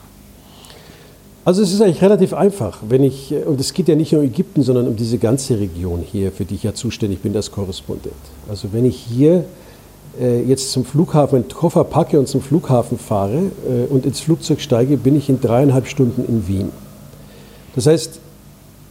Also 1.45 1.63
es 1.63 1.71
ist 1.71 1.81
eigentlich 1.81 2.01
relativ 2.01 2.33
einfach, 2.33 2.79
wenn 2.87 3.03
ich, 3.03 3.33
und 3.45 3.59
es 3.61 3.73
geht 3.73 3.87
ja 3.87 3.95
nicht 3.95 4.11
nur 4.11 4.21
um 4.21 4.27
Ägypten, 4.27 4.61
sondern 4.61 4.87
um 4.87 4.97
diese 4.97 5.17
ganze 5.17 5.57
Region 5.57 6.01
hier, 6.01 6.33
für 6.33 6.43
die 6.43 6.55
ich 6.55 6.63
ja 6.63 6.73
zuständig 6.73 7.21
bin 7.21 7.33
als 7.35 7.49
Korrespondent. 7.49 8.13
Also 8.49 8.73
wenn 8.73 8.83
ich 8.83 8.97
hier 8.97 9.37
äh, 9.37 9.43
jetzt 10.43 10.71
zum 10.71 10.85
Flughafen, 10.85 11.37
einen 11.39 11.49
Koffer 11.49 11.83
packe 11.83 12.19
und 12.19 12.27
zum 12.27 12.41
Flughafen 12.41 12.97
fahre 12.97 13.51
äh, 13.67 13.85
und 13.89 14.05
ins 14.05 14.19
Flugzeug 14.19 14.61
steige, 14.61 14.97
bin 14.97 15.15
ich 15.15 15.29
in 15.29 15.39
dreieinhalb 15.39 15.87
Stunden 15.87 16.25
in 16.27 16.47
Wien. 16.47 16.71
Das 17.75 17.85
heißt, 17.85 18.19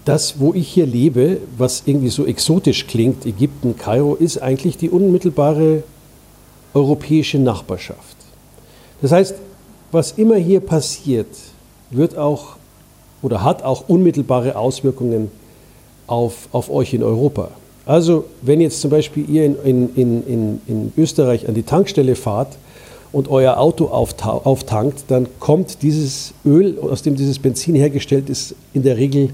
das, 0.05 0.39
wo 0.39 0.55
ich 0.55 0.69
hier 0.69 0.87
lebe, 0.87 1.39
was 1.59 1.83
irgendwie 1.87 2.11
so 2.11 2.25
exotisch 2.27 2.87
klingt, 2.87 3.27
Ägypten, 3.27 3.77
Kairo, 3.77 4.15
ist 4.15 4.39
eigentlich 4.39 4.77
die 4.77 4.89
unmittelbare 4.89 5.83
europäische 6.75 7.39
Nachbarschaft. 7.39 8.17
Das 9.03 9.11
heißt, 9.11 9.35
was 9.91 10.13
immer 10.13 10.37
hier 10.37 10.61
passiert, 10.61 11.27
wird 11.91 12.17
auch 12.17 12.57
oder 13.23 13.43
hat 13.43 13.63
auch 13.65 13.89
unmittelbare 13.89 14.57
Auswirkungen 14.57 15.31
auf, 16.07 16.49
auf 16.53 16.71
euch 16.71 16.95
in 16.95 17.03
Europa. 17.03 17.51
Also 17.87 18.25
wenn 18.43 18.61
jetzt 18.61 18.81
zum 18.81 18.91
Beispiel 18.91 19.31
ihr 19.31 19.45
in, 19.45 19.57
in, 19.95 20.27
in, 20.27 20.61
in 20.67 20.93
Österreich 20.99 21.49
an 21.49 21.55
die 21.55 21.63
Tankstelle 21.63 22.17
fahrt 22.17 22.59
und 23.13 23.29
euer 23.29 23.59
Auto 23.59 23.87
auftankt, 23.87 25.05
dann 25.09 25.29
kommt 25.39 25.83
dieses 25.83 26.35
Öl, 26.45 26.79
aus 26.81 27.03
dem 27.03 27.15
dieses 27.15 27.39
Benzin 27.39 27.77
hergestellt 27.77 28.29
ist, 28.29 28.57
in 28.75 28.83
der 28.83 28.97
Regel 28.97 29.31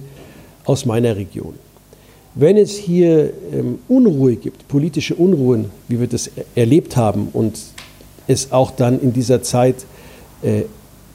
aus 0.66 0.85
meiner 0.85 1.16
Region. 1.16 1.54
Wenn 2.35 2.56
es 2.59 2.76
hier 2.76 3.32
ähm, 3.52 3.78
Unruhe 3.88 4.37
gibt, 4.37 4.68
politische 4.68 5.14
Unruhen, 5.14 5.71
wie 5.88 5.99
wir 5.99 6.06
das 6.06 6.30
erlebt 6.54 6.97
haben, 6.97 7.28
und 7.32 7.59
es 8.26 8.52
auch 8.52 8.71
dann 8.71 9.00
in 9.00 9.12
dieser 9.12 9.42
Zeit 9.42 9.76
äh, 10.42 10.62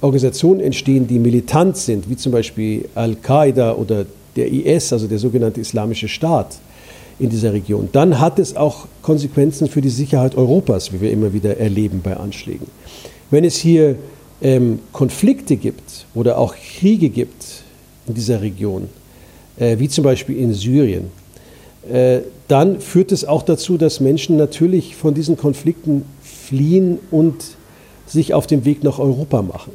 Organisationen 0.01 0.59
entstehen, 0.59 1.07
die 1.07 1.19
militant 1.19 1.77
sind, 1.77 2.09
wie 2.09 2.17
zum 2.17 2.31
Beispiel 2.31 2.87
Al-Qaida 2.93 3.73
oder 3.73 4.05
der 4.35 4.51
IS, 4.51 4.93
also 4.93 5.07
der 5.07 5.17
sogenannte 5.17 5.61
Islamische 5.61 6.07
Staat, 6.07 6.59
in 7.19 7.29
dieser 7.29 7.53
Region. 7.53 7.89
Dann 7.91 8.19
hat 8.19 8.39
es 8.39 8.55
auch 8.55 8.87
Konsequenzen 9.01 9.67
für 9.67 9.81
die 9.81 9.89
Sicherheit 9.89 10.35
Europas, 10.35 10.93
wie 10.93 11.01
wir 11.01 11.11
immer 11.11 11.33
wieder 11.33 11.57
erleben 11.57 12.01
bei 12.03 12.15
Anschlägen. 12.15 12.67
Wenn 13.31 13.43
es 13.43 13.57
hier 13.57 13.95
ähm, 14.41 14.79
Konflikte 14.91 15.57
gibt 15.57 16.05
oder 16.13 16.37
auch 16.37 16.55
Kriege 16.55 17.09
gibt 17.09 17.63
in 18.07 18.13
dieser 18.13 18.41
Region, 18.41 18.87
äh, 19.57 19.79
wie 19.79 19.89
zum 19.89 20.03
Beispiel 20.03 20.37
in 20.37 20.53
Syrien, 20.53 21.05
äh, 21.91 22.19
dann 22.47 22.79
führt 22.79 23.11
es 23.11 23.25
auch 23.25 23.43
dazu, 23.43 23.77
dass 23.77 23.99
Menschen 23.99 24.37
natürlich 24.37 24.95
von 24.95 25.13
diesen 25.13 25.37
Konflikten 25.37 26.05
fliehen 26.21 26.99
und 27.11 27.35
sich 28.05 28.33
auf 28.33 28.47
den 28.47 28.63
Weg 28.63 28.83
nach 28.83 28.99
Europa 28.99 29.41
machen. 29.41 29.71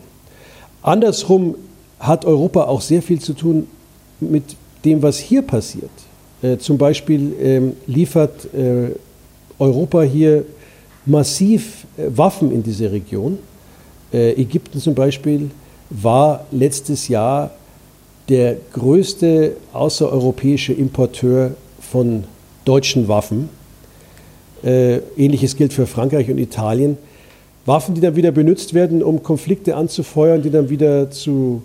Andersrum 0.83 1.57
hat 1.99 2.25
Europa 2.25 2.65
auch 2.65 2.81
sehr 2.81 3.03
viel 3.03 3.21
zu 3.21 3.35
tun 3.35 3.67
mit 4.21 4.57
dem, 4.85 5.03
was 5.03 5.19
hier 5.19 5.43
passiert. 5.43 5.91
Äh, 6.43 6.59
zum 6.59 6.77
Beispiel 6.77 7.33
ähm, 7.41 7.73
liefert 7.87 8.53
äh, 8.55 8.91
Europa 9.59 10.03
hier 10.03 10.45
massiv 11.07 11.87
äh, 11.97 12.03
Waffen 12.17 12.53
in 12.53 12.63
diese 12.63 12.91
Region. 12.91 13.39
Äh, 14.13 14.33
Ägypten 14.33 14.81
zum 14.81 14.95
Beispiel 14.95 15.51
war 15.91 16.47
letztes 16.51 17.09
Jahr 17.09 17.51
der 18.29 18.57
größte 18.73 19.57
außereuropäische 19.73 20.73
Importeur 20.73 21.53
von 21.81 22.25
deutschen 22.65 23.09
Waffen. 23.09 23.49
Äh, 24.65 24.99
ähnliches 25.17 25.57
gilt 25.57 25.73
für 25.73 25.87
Frankreich 25.87 26.31
und 26.31 26.39
Italien. 26.39 26.97
Waffen, 27.67 27.95
die 27.95 28.01
dann 28.01 28.17
wieder 28.17 28.33
benutzt 28.33 28.75
werden, 28.75 29.03
um 29.03 29.23
Konflikte 29.23 29.77
anzufeuern, 29.77 30.43
die 30.43 30.51
dann 30.51 30.69
wieder 30.69 31.11
zu 31.11 31.63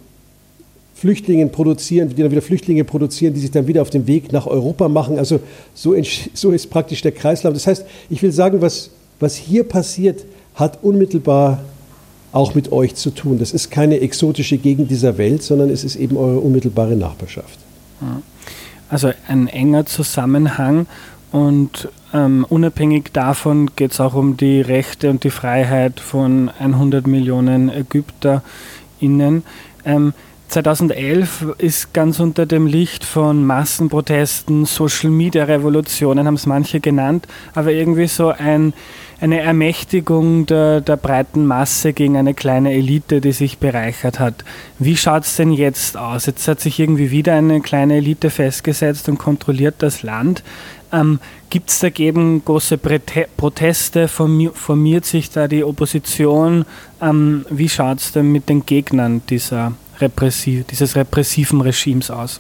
Flüchtlingen 1.00 1.52
produzieren, 1.52 2.10
die 2.10 2.16
dann 2.16 2.32
wieder 2.32 2.42
Flüchtlinge 2.42 2.84
produzieren, 2.84 3.34
die 3.36 3.40
sich 3.40 3.52
dann 3.52 3.68
wieder 3.68 3.84
auf 3.84 3.92
den 3.92 4.08
Weg 4.08 4.32
nach 4.32 4.48
Europa 4.48 4.90
machen. 4.90 5.20
Also 5.20 5.40
so, 5.76 5.96
so 6.34 6.52
ist 6.52 6.72
praktisch 6.72 7.04
der 7.04 7.12
Kreislauf. 7.12 7.54
Das 7.54 7.68
heißt, 7.68 7.86
ich 8.10 8.24
will 8.24 8.32
sagen, 8.32 8.62
was, 8.62 8.90
was 9.20 9.36
hier 9.36 9.64
passiert, 9.64 10.26
hat 10.56 10.84
unmittelbar 10.84 11.60
auch 12.32 12.56
mit 12.56 12.72
euch 12.72 12.96
zu 12.96 13.12
tun. 13.12 13.38
Das 13.38 13.52
ist 13.52 13.70
keine 13.70 14.00
exotische 14.00 14.58
Gegend 14.58 14.90
dieser 14.90 15.20
Welt, 15.20 15.44
sondern 15.44 15.70
es 15.70 15.84
ist 15.84 15.98
eben 15.98 16.18
eure 16.18 16.40
unmittelbare 16.40 16.96
Nachbarschaft. 16.96 17.60
Also 18.90 19.12
ein 19.28 19.48
enger 19.48 19.86
Zusammenhang 19.86 20.88
und 21.32 21.90
ähm, 22.12 22.44
unabhängig 22.50 23.12
davon 23.14 23.70
geht 23.76 23.92
es 23.92 24.00
auch 24.00 24.16
um 24.16 24.36
die 24.36 24.62
Rechte 24.62 25.12
und 25.12 25.24
die 25.24 25.30
Freiheit 25.30 26.00
von 26.00 26.50
100 26.50 27.06
Millionen 27.06 27.70
ÄgypterInnen. 27.70 29.44
Ähm, 29.86 30.14
2011 30.50 31.56
ist 31.58 31.94
ganz 31.94 32.22
unter 32.22 32.46
dem 32.46 32.68
Licht 32.68 33.04
von 33.04 33.46
Massenprotesten, 33.46 34.66
Social-Media-Revolutionen, 34.66 36.26
haben 36.26 36.36
es 36.36 36.46
manche 36.46 36.80
genannt, 36.80 37.28
aber 37.54 37.72
irgendwie 37.74 38.08
so 38.08 38.30
ein, 38.30 38.74
eine 39.20 39.42
Ermächtigung 39.42 40.46
der, 40.46 40.80
der 40.80 40.96
breiten 40.96 41.46
Masse 41.46 41.92
gegen 41.92 42.16
eine 42.16 42.34
kleine 42.34 42.74
Elite, 42.74 43.20
die 43.20 43.34
sich 43.34 43.58
bereichert 43.58 44.20
hat. 44.20 44.46
Wie 44.80 44.96
schaut 44.96 45.24
es 45.24 45.36
denn 45.36 45.52
jetzt 45.52 45.98
aus? 45.98 46.28
Jetzt 46.28 46.48
hat 46.48 46.62
sich 46.62 46.80
irgendwie 46.80 47.12
wieder 47.12 47.34
eine 47.34 47.60
kleine 47.60 47.98
Elite 47.98 48.30
festgesetzt 48.30 49.10
und 49.10 49.18
kontrolliert 49.18 49.76
das 49.80 50.02
Land. 50.02 50.44
Ähm, 50.94 51.20
Gibt 51.50 51.70
es 51.70 51.80
dagegen 51.80 52.44
große 52.46 52.78
Proteste? 52.78 54.08
Formiert 54.08 55.06
sich 55.06 55.30
da 55.30 55.50
die 55.50 55.66
Opposition? 55.66 56.66
Ähm, 57.02 57.46
wie 57.50 57.68
schaut 57.68 58.00
es 58.00 58.14
denn 58.14 58.32
mit 58.32 58.48
den 58.48 58.66
Gegnern 58.66 59.22
dieser 59.30 59.74
repressiv, 60.00 60.66
dieses 60.66 60.96
repressiven 60.96 61.62
Regimes 61.62 62.12
aus? 62.12 62.40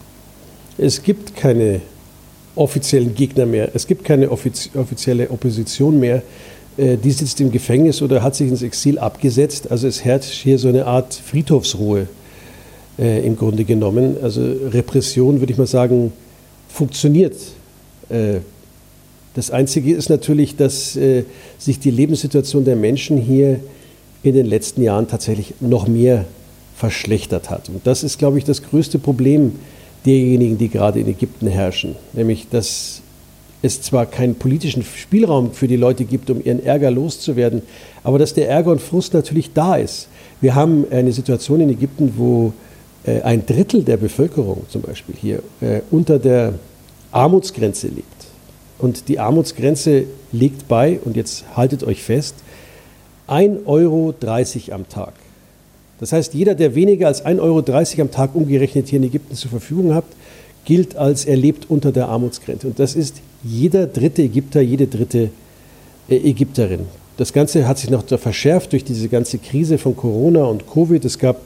Es 0.78 1.02
gibt 1.02 1.36
keine 1.36 1.82
offiziellen 2.56 3.16
Gegner 3.16 3.46
mehr. 3.46 3.70
Es 3.74 3.88
gibt 3.88 4.04
keine 4.04 4.30
offiz 4.32 4.70
offizielle 4.76 5.30
Opposition 5.30 6.00
mehr. 6.00 6.22
Äh, 6.78 6.98
die 6.98 7.12
sitzt 7.12 7.40
im 7.42 7.52
Gefängnis 7.52 8.02
oder 8.02 8.24
hat 8.24 8.36
sich 8.36 8.50
ins 8.50 8.62
Exil 8.62 9.00
abgesetzt. 9.00 9.72
Also 9.72 9.88
es 9.88 10.04
herrscht 10.04 10.32
hier 10.32 10.58
so 10.60 10.68
eine 10.68 10.86
Art 10.86 11.14
Friedhofsruhe 11.14 12.08
äh, 13.00 13.26
im 13.26 13.36
Grunde 13.38 13.64
genommen. 13.64 14.18
Also 14.22 14.42
Repression, 14.42 15.40
würde 15.40 15.52
ich 15.52 15.58
mal 15.58 15.68
sagen, 15.68 16.12
funktioniert 16.70 17.36
äh, 18.10 18.40
Das 19.36 19.52
Einzige 19.52 19.94
ist 19.94 20.10
natürlich, 20.10 20.56
dass 20.56 20.96
äh, 20.96 21.24
sich 21.58 21.80
die 21.80 21.92
Lebenssituation 21.92 22.66
der 22.66 22.76
Menschen 22.76 23.18
hier 23.18 23.60
in 24.24 24.34
den 24.34 24.48
letzten 24.48 24.82
Jahren 24.82 25.08
tatsächlich 25.08 25.54
noch 25.60 25.88
mehr 25.88 26.26
verschlechtert 26.78 27.50
hat. 27.50 27.70
Und 27.70 27.86
das 27.86 28.04
ist, 28.04 28.20
glaube 28.20 28.38
ich, 28.38 28.44
das 28.44 28.62
größte 28.62 29.00
Problem 29.00 29.54
derjenigen, 30.06 30.58
die 30.58 30.70
gerade 30.70 31.00
in 31.00 31.08
Ägypten 31.08 31.48
herrschen. 31.48 31.96
Nämlich, 32.14 32.48
dass 32.50 33.02
es 33.64 33.82
zwar 33.82 34.06
keinen 34.06 34.36
politischen 34.36 34.84
Spielraum 34.84 35.52
für 35.52 35.68
die 35.68 35.76
Leute 35.76 36.06
gibt, 36.06 36.30
um 36.30 36.44
ihren 36.44 36.64
Ärger 36.64 36.92
loszuwerden, 36.92 37.64
aber 38.04 38.20
dass 38.20 38.36
der 38.36 38.48
Ärger 38.50 38.72
und 38.72 38.82
Frust 38.82 39.16
natürlich 39.16 39.54
da 39.54 39.76
ist. 39.76 40.08
Wir 40.40 40.54
haben 40.54 40.86
eine 40.92 41.12
Situation 41.12 41.62
in 41.62 41.70
Ägypten, 41.70 42.14
wo 42.16 42.54
äh, 43.04 43.22
ein 43.22 43.46
Drittel 43.46 43.84
der 43.84 43.98
Bevölkerung 43.98 44.62
zum 44.70 44.84
Beispiel 44.84 45.16
hier 45.20 45.40
äh, 45.62 45.82
unter 45.90 46.20
der 46.20 46.54
Armutsgrenze 47.12 47.88
lebt. 47.88 48.06
Und 48.78 49.08
die 49.08 49.18
Armutsgrenze 49.18 50.04
liegt 50.32 50.68
bei, 50.68 51.00
und 51.04 51.16
jetzt 51.16 51.44
haltet 51.56 51.84
euch 51.84 52.04
fest, 52.04 52.36
1,30 53.28 53.66
Euro 53.66 54.14
am 54.72 54.88
Tag. 54.88 55.14
Das 56.00 56.12
heißt, 56.12 56.34
jeder, 56.34 56.56
der 56.56 56.76
weniger 56.76 57.08
als 57.08 57.26
1,30 57.26 57.42
Euro 57.42 58.02
am 58.02 58.12
Tag 58.12 58.36
umgerechnet 58.36 58.88
hier 58.88 58.98
in 58.98 59.06
Ägypten 59.06 59.36
zur 59.36 59.50
Verfügung 59.50 59.94
hat, 59.94 60.06
gilt 60.66 60.96
als 60.96 61.26
er 61.26 61.38
lebt 61.38 61.70
unter 61.70 61.92
der 61.92 62.10
Armutsgrenze. 62.10 62.68
Und 62.68 62.80
das 62.80 62.96
ist 62.96 63.22
jeder 63.44 63.88
dritte 63.88 64.22
Ägypter, 64.22 64.62
jede 64.62 64.88
dritte 64.88 65.30
äh, 66.10 66.18
Ägypterin. 66.18 66.82
Das 67.18 67.34
Ganze 67.34 67.68
hat 67.68 67.80
sich 67.80 67.90
noch 67.90 68.04
verschärft 68.06 68.74
durch 68.74 68.84
diese 68.84 69.10
ganze 69.10 69.40
Krise 69.40 69.78
von 69.78 69.96
Corona 69.96 70.44
und 70.44 70.70
Covid. 70.70 71.04
Es 71.04 71.18
gab 71.18 71.42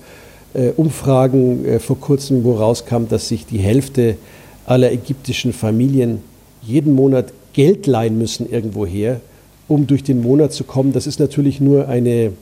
äh, 0.53 0.71
Umfragen 0.75 1.63
äh, 1.65 1.79
vor 1.79 1.99
kurzem, 1.99 2.43
wo 2.43 2.55
rauskam, 2.55 3.07
dass 3.09 3.29
sich 3.29 3.45
die 3.45 3.59
Hälfte 3.59 4.17
aller 4.65 4.91
ägyptischen 4.91 5.53
Familien 5.53 6.19
jeden 6.61 6.93
Monat 6.93 7.31
Geld 7.53 7.87
leihen 7.87 8.17
müssen 8.17 8.49
irgendwoher, 8.49 9.21
um 9.67 9.87
durch 9.87 10.03
den 10.03 10.21
Monat 10.21 10.51
zu 10.51 10.63
kommen. 10.63 10.93
Das 10.93 11.07
ist 11.07 11.19
natürlich 11.19 11.61
nur 11.61 11.87
eine 11.87 12.33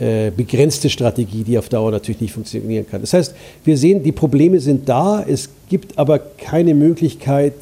äh, 0.00 0.30
begrenzte 0.34 0.88
Strategie, 0.88 1.44
die 1.44 1.58
auf 1.58 1.68
Dauer 1.68 1.90
natürlich 1.90 2.22
nicht 2.22 2.32
funktionieren 2.32 2.86
kann. 2.90 3.02
Das 3.02 3.12
heißt, 3.12 3.34
wir 3.64 3.76
sehen, 3.76 4.02
die 4.02 4.12
Probleme 4.12 4.58
sind 4.58 4.88
da, 4.88 5.22
es 5.22 5.50
gibt 5.68 5.98
aber 5.98 6.18
keine 6.18 6.74
Möglichkeit, 6.74 7.52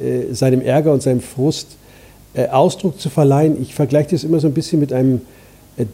äh, 0.00 0.32
seinem 0.32 0.60
Ärger 0.62 0.92
und 0.92 1.02
seinem 1.02 1.20
Frust 1.20 1.66
äh, 2.34 2.46
Ausdruck 2.46 3.00
zu 3.00 3.10
verleihen. 3.10 3.60
Ich 3.60 3.74
vergleiche 3.74 4.10
das 4.10 4.22
immer 4.22 4.38
so 4.38 4.46
ein 4.46 4.54
bisschen 4.54 4.78
mit 4.78 4.92
einem 4.92 5.22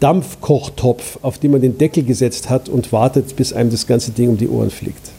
Dampfkochtopf, 0.00 1.18
auf 1.22 1.38
den 1.38 1.52
man 1.52 1.62
den 1.62 1.78
Deckel 1.78 2.02
gesetzt 2.02 2.50
hat 2.50 2.68
und 2.68 2.92
wartet, 2.92 3.34
bis 3.36 3.54
einem 3.54 3.70
das 3.70 3.86
ganze 3.86 4.10
Ding 4.10 4.28
um 4.28 4.36
die 4.36 4.48
Ohren 4.48 4.70
fliegt. 4.70 5.10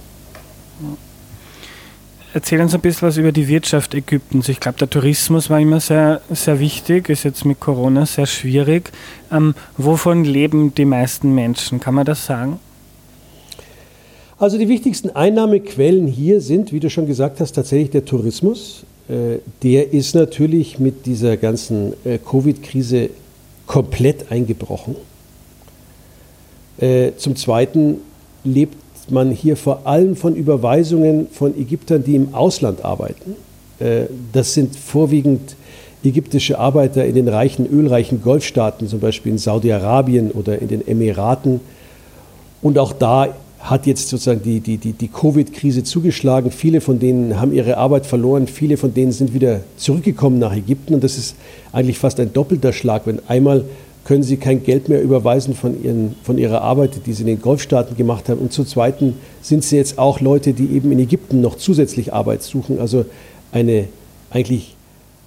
Erzähl 2.38 2.62
uns 2.62 2.76
ein 2.76 2.82
bisschen 2.82 3.08
was 3.08 3.18
über 3.18 3.32
die 3.32 3.48
Wirtschaft 3.48 3.96
Ägyptens. 3.96 4.48
Ich 4.48 4.60
glaube, 4.60 4.78
der 4.78 4.88
Tourismus 4.88 5.50
war 5.50 5.60
immer 5.60 5.80
sehr, 5.80 6.22
sehr 6.30 6.60
wichtig, 6.60 7.10
ist 7.10 7.24
jetzt 7.24 7.46
mit 7.46 7.60
Corona 7.60 8.06
sehr 8.06 8.28
schwierig. 8.28 8.92
Ähm, 9.32 9.56
wovon 9.76 10.24
leben 10.24 10.72
die 10.76 10.86
meisten 10.86 11.34
Menschen? 11.34 11.80
Kann 11.80 11.96
man 11.96 12.06
das 12.06 12.28
sagen? 12.28 12.60
Also 14.38 14.60
die 14.60 14.70
wichtigsten 14.70 15.10
Einnahmequellen 15.10 16.06
hier 16.06 16.40
sind, 16.40 16.72
wie 16.72 16.80
du 16.80 16.92
schon 16.92 17.08
gesagt 17.08 17.40
hast, 17.40 17.54
tatsächlich 17.54 17.90
der 17.90 18.06
Tourismus. 18.06 18.84
Äh, 19.10 19.40
der 19.64 19.92
ist 19.92 20.14
natürlich 20.14 20.78
mit 20.78 21.08
dieser 21.08 21.38
ganzen 21.38 21.94
äh, 22.06 22.20
Covid-Krise 22.20 23.10
komplett 23.66 24.32
eingebrochen. 24.32 24.96
Äh, 26.78 27.14
zum 27.18 27.36
Zweiten 27.36 27.98
lebt 28.44 28.78
man 29.12 29.32
hier 29.32 29.58
vor 29.58 29.86
allem 29.86 30.16
von 30.16 30.36
Überweisungen 30.36 31.28
von 31.32 31.58
Ägyptern, 31.58 32.04
die 32.04 32.16
im 32.16 32.34
Ausland 32.34 32.84
arbeiten. 32.84 33.36
Äh, 33.80 34.06
das 34.34 34.54
sind 34.54 34.76
vorwiegend 34.76 35.56
ägyptische 36.04 36.60
Arbeiter 36.60 37.06
in 37.06 37.16
den 37.16 37.28
reichen, 37.28 37.68
ölreichen 37.70 38.22
Golfstaaten, 38.22 38.88
zum 38.88 39.00
Beispiel 39.00 39.34
in 39.34 39.38
Saudi-Arabien 39.38 40.32
oder 40.32 40.62
in 40.62 40.68
den 40.68 40.88
Emiraten. 40.88 41.60
Und 42.62 42.78
auch 42.78 42.94
da 42.94 43.30
hat 43.60 43.86
jetzt 43.86 44.08
sozusagen 44.10 44.42
die, 44.44 44.60
die, 44.60 44.78
die, 44.78 44.94
die 44.94 45.08
Covid-Krise 45.08 45.84
zugeschlagen. 45.84 46.52
Viele 46.52 46.80
von 46.80 47.00
denen 47.00 47.40
haben 47.40 47.54
ihre 47.54 47.78
Arbeit 47.78 48.06
verloren, 48.06 48.48
viele 48.48 48.78
von 48.78 48.94
denen 48.94 49.12
sind 49.12 49.34
wieder 49.34 49.62
zurückgekommen 49.78 50.40
nach 50.40 50.56
Ägypten. 50.56 50.94
Und 50.94 51.04
das 51.04 51.18
ist 51.18 51.36
eigentlich 51.74 51.98
fast 51.98 52.20
ein 52.20 52.32
doppelter 52.32 52.72
Schlag, 52.72 53.02
wenn 53.06 53.20
einmal 53.28 53.66
können 54.08 54.24
sie 54.24 54.38
kein 54.38 54.64
Geld 54.64 54.88
mehr 54.88 55.02
überweisen 55.02 55.54
von, 55.54 55.84
ihren, 55.84 56.16
von 56.24 56.38
ihrer 56.38 56.62
Arbeit, 56.62 57.02
die 57.06 57.12
sie 57.12 57.24
in 57.24 57.28
den 57.28 57.42
Golfstaaten 57.42 57.98
gemacht 57.98 58.30
haben. 58.30 58.40
Und 58.40 58.54
zum 58.54 58.66
Zweiten 58.66 59.16
sind 59.42 59.66
sie 59.66 59.76
jetzt 59.76 60.00
auch 60.00 60.22
Leute, 60.22 60.54
die 60.54 60.68
eben 60.68 60.94
in 60.94 61.00
Ägypten 61.00 61.42
noch 61.42 61.58
zusätzlich 61.58 62.14
Arbeit 62.14 62.42
suchen. 62.42 62.80
Also 62.80 63.04
eine 63.52 63.90
eigentlich 64.30 64.78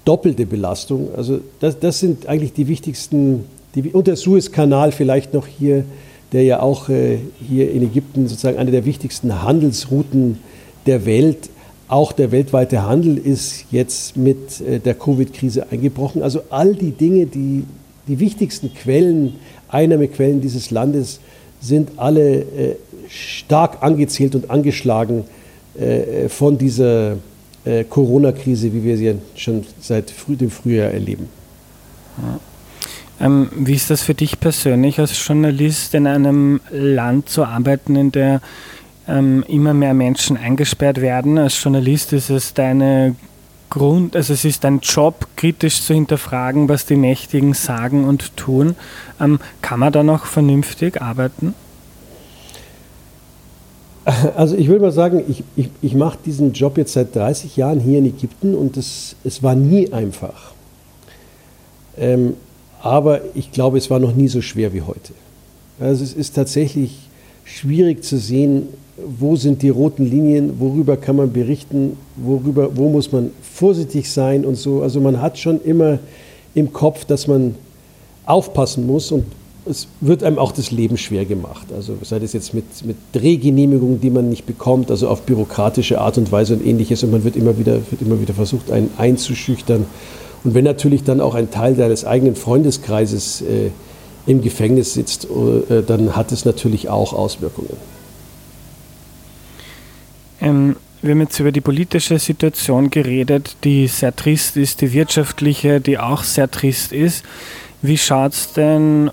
doppelte 0.06 0.46
Belastung. 0.46 1.10
Also 1.14 1.40
das, 1.60 1.78
das 1.78 1.98
sind 2.00 2.26
eigentlich 2.26 2.54
die 2.54 2.68
wichtigsten, 2.68 3.44
die, 3.74 3.82
und 3.90 4.06
der 4.06 4.16
Suezkanal 4.16 4.92
vielleicht 4.92 5.34
noch 5.34 5.46
hier, 5.46 5.84
der 6.32 6.44
ja 6.44 6.60
auch 6.60 6.88
äh, 6.88 7.18
hier 7.46 7.70
in 7.72 7.82
Ägypten 7.82 8.28
sozusagen 8.28 8.56
eine 8.56 8.70
der 8.70 8.86
wichtigsten 8.86 9.42
Handelsrouten 9.42 10.38
der 10.86 11.04
Welt 11.04 11.50
auch 11.86 12.12
der 12.12 12.30
weltweite 12.30 12.84
Handel 12.84 13.18
ist 13.18 13.66
jetzt 13.72 14.16
mit 14.16 14.60
äh, 14.62 14.78
der 14.78 14.94
Covid-Krise 14.94 15.70
eingebrochen. 15.70 16.22
Also 16.22 16.40
all 16.48 16.74
die 16.74 16.92
Dinge, 16.92 17.26
die 17.26 17.64
die 18.06 18.18
wichtigsten 18.18 18.74
Quellen, 18.74 19.34
Einnahmequellen 19.68 20.40
dieses 20.40 20.70
Landes 20.70 21.20
sind 21.60 21.92
alle 21.96 22.40
äh, 22.40 22.76
stark 23.08 23.82
angezählt 23.82 24.34
und 24.34 24.50
angeschlagen 24.50 25.24
äh, 25.78 26.28
von 26.28 26.58
dieser 26.58 27.16
äh, 27.64 27.84
Corona-Krise, 27.84 28.72
wie 28.72 28.82
wir 28.82 28.96
sie 28.96 29.14
schon 29.36 29.64
seit 29.80 30.12
dem 30.26 30.50
Frühjahr 30.50 30.90
erleben. 30.90 31.28
Ja. 32.18 32.40
Ähm, 33.20 33.50
wie 33.54 33.74
ist 33.74 33.90
das 33.90 34.02
für 34.02 34.14
dich 34.14 34.40
persönlich 34.40 34.98
als 34.98 35.26
Journalist 35.26 35.94
in 35.94 36.06
einem 36.06 36.60
Land 36.70 37.28
zu 37.28 37.44
arbeiten, 37.44 37.94
in 37.94 38.12
der 38.12 38.40
ähm, 39.06 39.44
immer 39.46 39.74
mehr 39.74 39.92
Menschen 39.92 40.38
eingesperrt 40.38 41.02
werden? 41.02 41.36
Als 41.36 41.62
Journalist 41.62 42.14
ist 42.14 42.30
es 42.30 42.54
deine 42.54 43.14
Grund, 43.70 44.16
also 44.16 44.32
es 44.32 44.44
ist 44.44 44.64
ein 44.64 44.80
Job, 44.80 45.28
kritisch 45.36 45.82
zu 45.82 45.94
hinterfragen, 45.94 46.68
was 46.68 46.86
die 46.86 46.96
Mächtigen 46.96 47.54
sagen 47.54 48.04
und 48.04 48.36
tun. 48.36 48.74
Ähm, 49.20 49.38
kann 49.62 49.78
man 49.80 49.92
da 49.92 50.02
noch 50.02 50.26
vernünftig 50.26 51.00
arbeiten? 51.00 51.54
Also 54.34 54.56
ich 54.56 54.68
will 54.68 54.80
mal 54.80 54.90
sagen, 54.90 55.22
ich, 55.28 55.44
ich, 55.56 55.70
ich 55.82 55.94
mache 55.94 56.18
diesen 56.24 56.52
Job 56.52 56.78
jetzt 56.78 56.94
seit 56.94 57.14
30 57.14 57.56
Jahren 57.56 57.80
hier 57.80 57.98
in 57.98 58.06
Ägypten 58.06 58.54
und 58.54 58.76
es, 58.76 59.14
es 59.24 59.42
war 59.42 59.54
nie 59.54 59.92
einfach. 59.92 60.52
Ähm, 61.96 62.34
aber 62.82 63.20
ich 63.34 63.52
glaube, 63.52 63.78
es 63.78 63.90
war 63.90 63.98
noch 63.98 64.14
nie 64.14 64.28
so 64.28 64.40
schwer 64.40 64.72
wie 64.72 64.82
heute. 64.82 65.12
Also 65.78 66.02
es 66.02 66.14
ist 66.14 66.34
tatsächlich 66.34 66.98
schwierig 67.44 68.02
zu 68.02 68.18
sehen, 68.18 68.68
wo 69.18 69.36
sind 69.36 69.62
die 69.62 69.68
roten 69.68 70.04
Linien, 70.04 70.58
worüber 70.58 70.96
kann 70.96 71.16
man 71.16 71.32
berichten, 71.32 71.96
worüber, 72.16 72.76
wo 72.76 72.88
muss 72.88 73.12
man 73.12 73.30
vorsichtig 73.42 74.10
sein 74.10 74.44
und 74.44 74.56
so. 74.56 74.82
Also 74.82 75.00
man 75.00 75.20
hat 75.20 75.38
schon 75.38 75.62
immer 75.62 75.98
im 76.54 76.72
Kopf, 76.72 77.04
dass 77.04 77.26
man 77.26 77.54
aufpassen 78.26 78.86
muss 78.86 79.12
und 79.12 79.24
es 79.66 79.88
wird 80.00 80.24
einem 80.24 80.38
auch 80.38 80.52
das 80.52 80.70
Leben 80.70 80.96
schwer 80.96 81.24
gemacht. 81.24 81.66
Also 81.74 81.96
sei 82.02 82.18
das 82.18 82.32
jetzt 82.32 82.54
mit, 82.54 82.64
mit 82.84 82.96
Drehgenehmigungen, 83.12 84.00
die 84.00 84.10
man 84.10 84.28
nicht 84.28 84.46
bekommt, 84.46 84.90
also 84.90 85.08
auf 85.08 85.22
bürokratische 85.22 86.00
Art 86.00 86.18
und 86.18 86.32
Weise 86.32 86.54
und 86.54 86.66
ähnliches 86.66 87.02
und 87.02 87.10
man 87.10 87.24
wird 87.24 87.36
immer 87.36 87.58
wieder, 87.58 87.74
wird 87.90 88.02
immer 88.02 88.20
wieder 88.20 88.34
versucht, 88.34 88.70
einen 88.70 88.90
einzuschüchtern. 88.96 89.86
Und 90.44 90.54
wenn 90.54 90.64
natürlich 90.64 91.04
dann 91.04 91.20
auch 91.20 91.34
ein 91.34 91.50
Teil 91.50 91.74
deines 91.74 92.04
eigenen 92.04 92.34
Freundeskreises 92.34 93.42
äh, 93.42 93.70
im 94.26 94.40
Gefängnis 94.40 94.94
sitzt, 94.94 95.26
äh, 95.26 95.82
dann 95.82 96.16
hat 96.16 96.32
es 96.32 96.44
natürlich 96.44 96.88
auch 96.88 97.12
Auswirkungen. 97.12 97.76
Ähm, 100.40 100.76
wir 101.02 101.12
haben 101.12 101.20
jetzt 101.20 101.38
über 101.38 101.52
die 101.52 101.62
politische 101.62 102.18
Situation 102.18 102.90
geredet, 102.90 103.56
die 103.64 103.86
sehr 103.86 104.14
trist 104.14 104.56
ist, 104.56 104.82
die 104.82 104.92
wirtschaftliche, 104.92 105.80
die 105.80 105.98
auch 105.98 106.22
sehr 106.22 106.50
trist 106.50 106.92
ist. 106.92 107.24
Wie 107.80 107.96
schaut 107.96 108.32
es 108.32 108.52
denn 108.52 109.10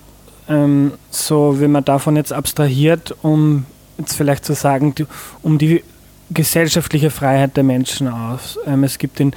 ähm, 0.49 0.91
so, 1.09 1.59
wenn 1.59 1.71
man 1.71 1.85
davon 1.85 2.17
jetzt 2.17 2.33
abstrahiert, 2.33 3.15
um 3.21 3.65
jetzt 3.97 4.15
vielleicht 4.15 4.43
zu 4.43 4.53
sagen, 4.53 4.95
die, 4.95 5.05
um 5.41 5.57
die 5.57 5.83
gesellschaftliche 6.29 7.09
Freiheit 7.09 7.55
der 7.55 7.63
Menschen 7.63 8.09
aus? 8.09 8.59
Ähm, 8.65 8.83
es 8.83 8.97
gibt 8.97 9.19
in 9.21 9.31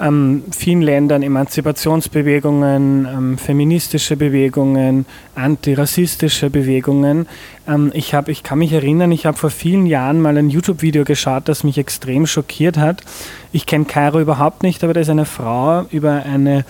ähm, 0.00 0.42
vielen 0.50 0.82
Ländern 0.82 1.22
Emanzipationsbewegungen, 1.22 3.06
ähm, 3.06 3.38
feministische 3.38 4.16
Bewegungen, 4.16 5.06
antirassistische 5.34 6.50
Bewegungen. 6.50 7.26
Ähm, 7.68 7.92
ich, 7.94 8.14
hab, 8.14 8.28
ich 8.28 8.42
kann 8.42 8.58
mich 8.58 8.72
erinnern, 8.72 9.12
ich 9.12 9.26
habe 9.26 9.36
vor 9.36 9.50
vielen 9.50 9.86
Jahren 9.86 10.20
mal 10.20 10.36
ein 10.36 10.50
YouTube-Video 10.50 11.04
geschaut, 11.04 11.48
das 11.48 11.64
mich 11.64 11.78
extrem 11.78 12.26
schockiert 12.26 12.76
hat. 12.76 13.02
Ich 13.52 13.66
kenne 13.66 13.84
Kairo 13.84 14.20
überhaupt 14.20 14.62
nicht, 14.62 14.82
aber 14.82 14.94
da 14.94 15.00
ist 15.00 15.10
eine 15.10 15.26
Frau 15.26 15.84
über 15.90 16.24
eine 16.24 16.64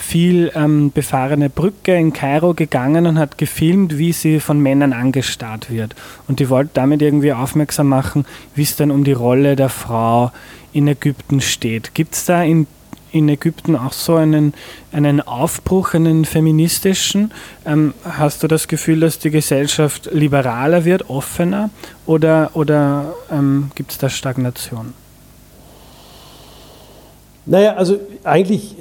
viel 0.00 0.50
ähm, 0.54 0.90
befahrene 0.92 1.50
Brücke 1.50 1.94
in 1.94 2.12
Kairo 2.12 2.54
gegangen 2.54 3.06
und 3.06 3.18
hat 3.18 3.38
gefilmt, 3.38 3.98
wie 3.98 4.12
sie 4.12 4.40
von 4.40 4.58
Männern 4.58 4.92
angestarrt 4.92 5.70
wird. 5.70 5.94
Und 6.26 6.40
die 6.40 6.48
wollte 6.48 6.70
damit 6.74 7.02
irgendwie 7.02 7.32
aufmerksam 7.32 7.88
machen, 7.88 8.24
wie 8.54 8.62
es 8.62 8.76
dann 8.76 8.90
um 8.90 9.04
die 9.04 9.12
Rolle 9.12 9.56
der 9.56 9.68
Frau 9.68 10.32
in 10.72 10.88
Ägypten 10.88 11.40
steht. 11.40 11.94
Gibt 11.94 12.14
es 12.14 12.24
da 12.24 12.42
in, 12.42 12.66
in 13.12 13.28
Ägypten 13.28 13.76
auch 13.76 13.92
so 13.92 14.16
einen, 14.16 14.54
einen 14.92 15.20
Aufbruch, 15.20 15.94
einen 15.94 16.24
feministischen? 16.24 17.32
Ähm, 17.66 17.94
hast 18.04 18.42
du 18.42 18.48
das 18.48 18.68
Gefühl, 18.68 19.00
dass 19.00 19.18
die 19.18 19.30
Gesellschaft 19.30 20.08
liberaler 20.12 20.84
wird, 20.84 21.10
offener 21.10 21.70
oder, 22.06 22.50
oder 22.54 23.14
ähm, 23.30 23.70
gibt 23.74 23.92
es 23.92 23.98
da 23.98 24.08
Stagnation? 24.08 24.94
Naja, 27.46 27.74
also 27.74 27.98
eigentlich, 28.22 28.76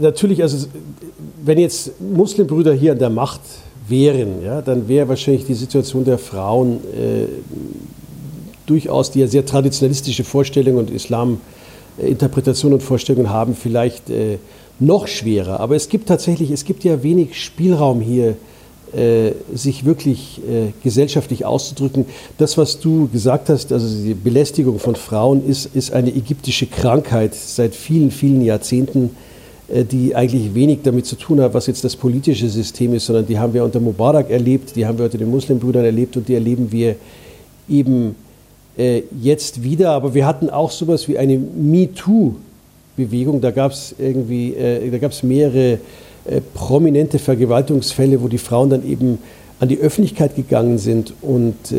natürlich, 0.00 0.42
also 0.42 0.66
wenn 1.44 1.58
jetzt 1.58 2.00
Muslimbrüder 2.00 2.72
hier 2.72 2.92
an 2.92 2.98
der 2.98 3.10
Macht 3.10 3.40
wären, 3.88 4.42
ja, 4.44 4.62
dann 4.62 4.88
wäre 4.88 5.08
wahrscheinlich 5.08 5.46
die 5.46 5.54
Situation 5.54 6.04
der 6.04 6.18
Frauen 6.18 6.78
äh, 6.94 7.26
durchaus, 8.66 9.10
die 9.10 9.20
ja 9.20 9.26
sehr 9.26 9.44
traditionalistische 9.44 10.24
Vorstellungen 10.24 10.78
und 10.78 10.90
Islam-Interpretationen 10.90 12.78
und 12.78 12.82
Vorstellungen 12.82 13.30
haben, 13.30 13.54
vielleicht 13.54 14.08
äh, 14.10 14.38
noch 14.78 15.06
schwerer. 15.06 15.60
Aber 15.60 15.76
es 15.76 15.88
gibt 15.88 16.08
tatsächlich, 16.08 16.50
es 16.50 16.64
gibt 16.64 16.84
ja 16.84 17.02
wenig 17.02 17.40
Spielraum 17.40 18.00
hier, 18.00 18.36
äh, 18.94 19.32
sich 19.54 19.86
wirklich 19.86 20.40
äh, 20.40 20.72
gesellschaftlich 20.82 21.46
auszudrücken. 21.46 22.04
Das, 22.36 22.58
was 22.58 22.78
du 22.78 23.08
gesagt 23.08 23.48
hast, 23.48 23.72
also 23.72 24.04
die 24.04 24.12
Belästigung 24.12 24.78
von 24.78 24.96
Frauen, 24.96 25.46
ist, 25.48 25.74
ist 25.74 25.92
eine 25.92 26.10
ägyptische 26.14 26.66
Krankheit 26.66 27.34
seit 27.34 27.74
vielen, 27.74 28.10
vielen 28.10 28.44
Jahrzehnten 28.44 29.10
die 29.90 30.14
eigentlich 30.14 30.54
wenig 30.54 30.80
damit 30.82 31.06
zu 31.06 31.16
tun 31.16 31.40
hat, 31.40 31.54
was 31.54 31.66
jetzt 31.66 31.82
das 31.82 31.96
politische 31.96 32.48
System 32.48 32.94
ist, 32.94 33.06
sondern 33.06 33.26
die 33.26 33.38
haben 33.38 33.54
wir 33.54 33.64
unter 33.64 33.80
Mubarak 33.80 34.28
erlebt, 34.28 34.76
die 34.76 34.84
haben 34.84 34.98
wir 34.98 35.06
unter 35.06 35.16
den 35.16 35.30
Muslimbrüdern 35.30 35.84
erlebt 35.84 36.16
und 36.16 36.28
die 36.28 36.34
erleben 36.34 36.70
wir 36.70 36.96
eben 37.68 38.14
äh, 38.76 39.02
jetzt 39.20 39.62
wieder. 39.62 39.90
Aber 39.90 40.14
wir 40.14 40.26
hatten 40.26 40.50
auch 40.50 40.70
sowas 40.70 41.08
wie 41.08 41.18
eine 41.18 41.38
MeToo-Bewegung. 41.38 43.40
Da 43.40 43.50
gab 43.50 43.72
es 43.72 43.94
irgendwie, 43.98 44.54
äh, 44.54 44.90
da 44.90 44.98
gab 44.98 45.12
es 45.12 45.22
mehrere 45.22 45.78
äh, 46.24 46.40
prominente 46.54 47.18
Vergewaltigungsfälle, 47.18 48.22
wo 48.22 48.28
die 48.28 48.38
Frauen 48.38 48.70
dann 48.70 48.86
eben 48.86 49.18
an 49.58 49.68
die 49.68 49.78
Öffentlichkeit 49.78 50.34
gegangen 50.34 50.78
sind 50.78 51.14
und 51.22 51.70
äh, 51.70 51.76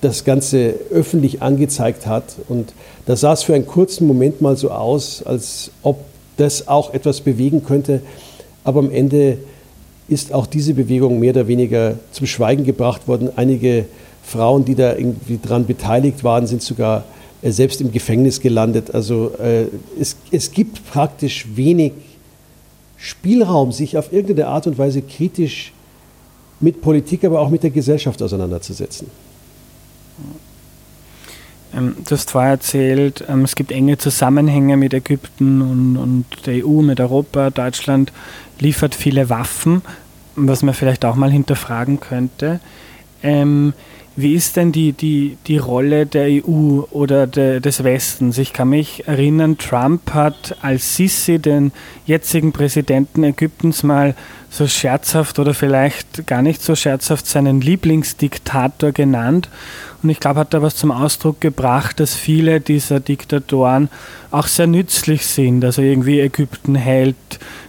das 0.00 0.24
Ganze 0.24 0.74
öffentlich 0.90 1.40
angezeigt 1.40 2.06
hat. 2.06 2.36
Und 2.48 2.72
da 3.06 3.14
sah 3.14 3.32
es 3.32 3.44
für 3.44 3.54
einen 3.54 3.66
kurzen 3.66 4.06
Moment 4.06 4.40
mal 4.40 4.56
so 4.56 4.70
aus, 4.70 5.22
als 5.22 5.70
ob 5.82 5.98
das 6.36 6.68
auch 6.68 6.92
etwas 6.94 7.20
bewegen 7.20 7.64
könnte. 7.64 8.02
Aber 8.64 8.80
am 8.80 8.90
Ende 8.90 9.38
ist 10.08 10.32
auch 10.32 10.46
diese 10.46 10.74
Bewegung 10.74 11.18
mehr 11.18 11.32
oder 11.32 11.48
weniger 11.48 11.98
zum 12.12 12.26
Schweigen 12.26 12.64
gebracht 12.64 13.08
worden. 13.08 13.30
Einige 13.36 13.86
Frauen, 14.22 14.64
die 14.64 14.74
da 14.74 14.94
irgendwie 14.94 15.38
dran 15.42 15.66
beteiligt 15.66 16.24
waren, 16.24 16.46
sind 16.46 16.62
sogar 16.62 17.04
äh, 17.42 17.50
selbst 17.50 17.80
im 17.80 17.92
Gefängnis 17.92 18.40
gelandet. 18.40 18.94
Also 18.94 19.32
äh, 19.38 19.66
es, 19.98 20.16
es 20.30 20.50
gibt 20.50 20.84
praktisch 20.90 21.46
wenig 21.54 21.92
Spielraum, 22.96 23.72
sich 23.72 23.96
auf 23.96 24.12
irgendeine 24.12 24.48
Art 24.48 24.66
und 24.66 24.78
Weise 24.78 25.02
kritisch 25.02 25.72
mit 26.60 26.80
Politik, 26.80 27.24
aber 27.24 27.40
auch 27.40 27.50
mit 27.50 27.62
der 27.62 27.70
Gesellschaft 27.70 28.22
auseinanderzusetzen. 28.22 29.08
Ähm, 31.76 31.96
du 32.08 32.10
hast 32.12 32.30
vorher 32.30 32.52
erzählt, 32.52 33.24
ähm, 33.28 33.44
es 33.44 33.54
gibt 33.54 33.70
enge 33.70 33.98
Zusammenhänge 33.98 34.76
mit 34.76 34.94
Ägypten 34.94 35.60
und, 35.60 35.96
und 35.96 36.24
der 36.46 36.66
EU, 36.66 36.82
mit 36.82 37.00
Europa. 37.00 37.50
Deutschland 37.50 38.12
liefert 38.58 38.94
viele 38.94 39.28
Waffen, 39.28 39.82
was 40.34 40.62
man 40.62 40.74
vielleicht 40.74 41.04
auch 41.04 41.16
mal 41.16 41.30
hinterfragen 41.30 42.00
könnte. 42.00 42.60
Ähm, 43.22 43.74
wie 44.18 44.34
ist 44.34 44.56
denn 44.56 44.72
die, 44.72 44.94
die, 44.94 45.36
die 45.46 45.58
Rolle 45.58 46.06
der 46.06 46.28
EU 46.42 46.80
oder 46.90 47.26
de, 47.26 47.60
des 47.60 47.84
Westens? 47.84 48.38
Ich 48.38 48.54
kann 48.54 48.70
mich 48.70 49.06
erinnern, 49.06 49.58
Trump 49.58 50.14
hat 50.14 50.56
als 50.62 50.96
Sisi 50.96 51.38
den 51.38 51.70
jetzigen 52.06 52.52
Präsidenten 52.52 53.24
Ägyptens 53.24 53.82
mal 53.82 54.14
so 54.48 54.66
scherzhaft 54.66 55.38
oder 55.38 55.52
vielleicht 55.52 56.26
gar 56.26 56.40
nicht 56.40 56.62
so 56.62 56.74
scherzhaft 56.74 57.26
seinen 57.26 57.60
Lieblingsdiktator 57.60 58.92
genannt. 58.92 59.50
Und 60.06 60.10
ich 60.10 60.20
glaube, 60.20 60.38
hat 60.38 60.54
da 60.54 60.62
was 60.62 60.76
zum 60.76 60.92
Ausdruck 60.92 61.40
gebracht, 61.40 61.98
dass 61.98 62.14
viele 62.14 62.60
dieser 62.60 63.00
Diktatoren 63.00 63.88
auch 64.30 64.46
sehr 64.46 64.68
nützlich 64.68 65.26
sind. 65.26 65.64
Also 65.64 65.82
irgendwie 65.82 66.20
Ägypten 66.20 66.76
hält, 66.76 67.16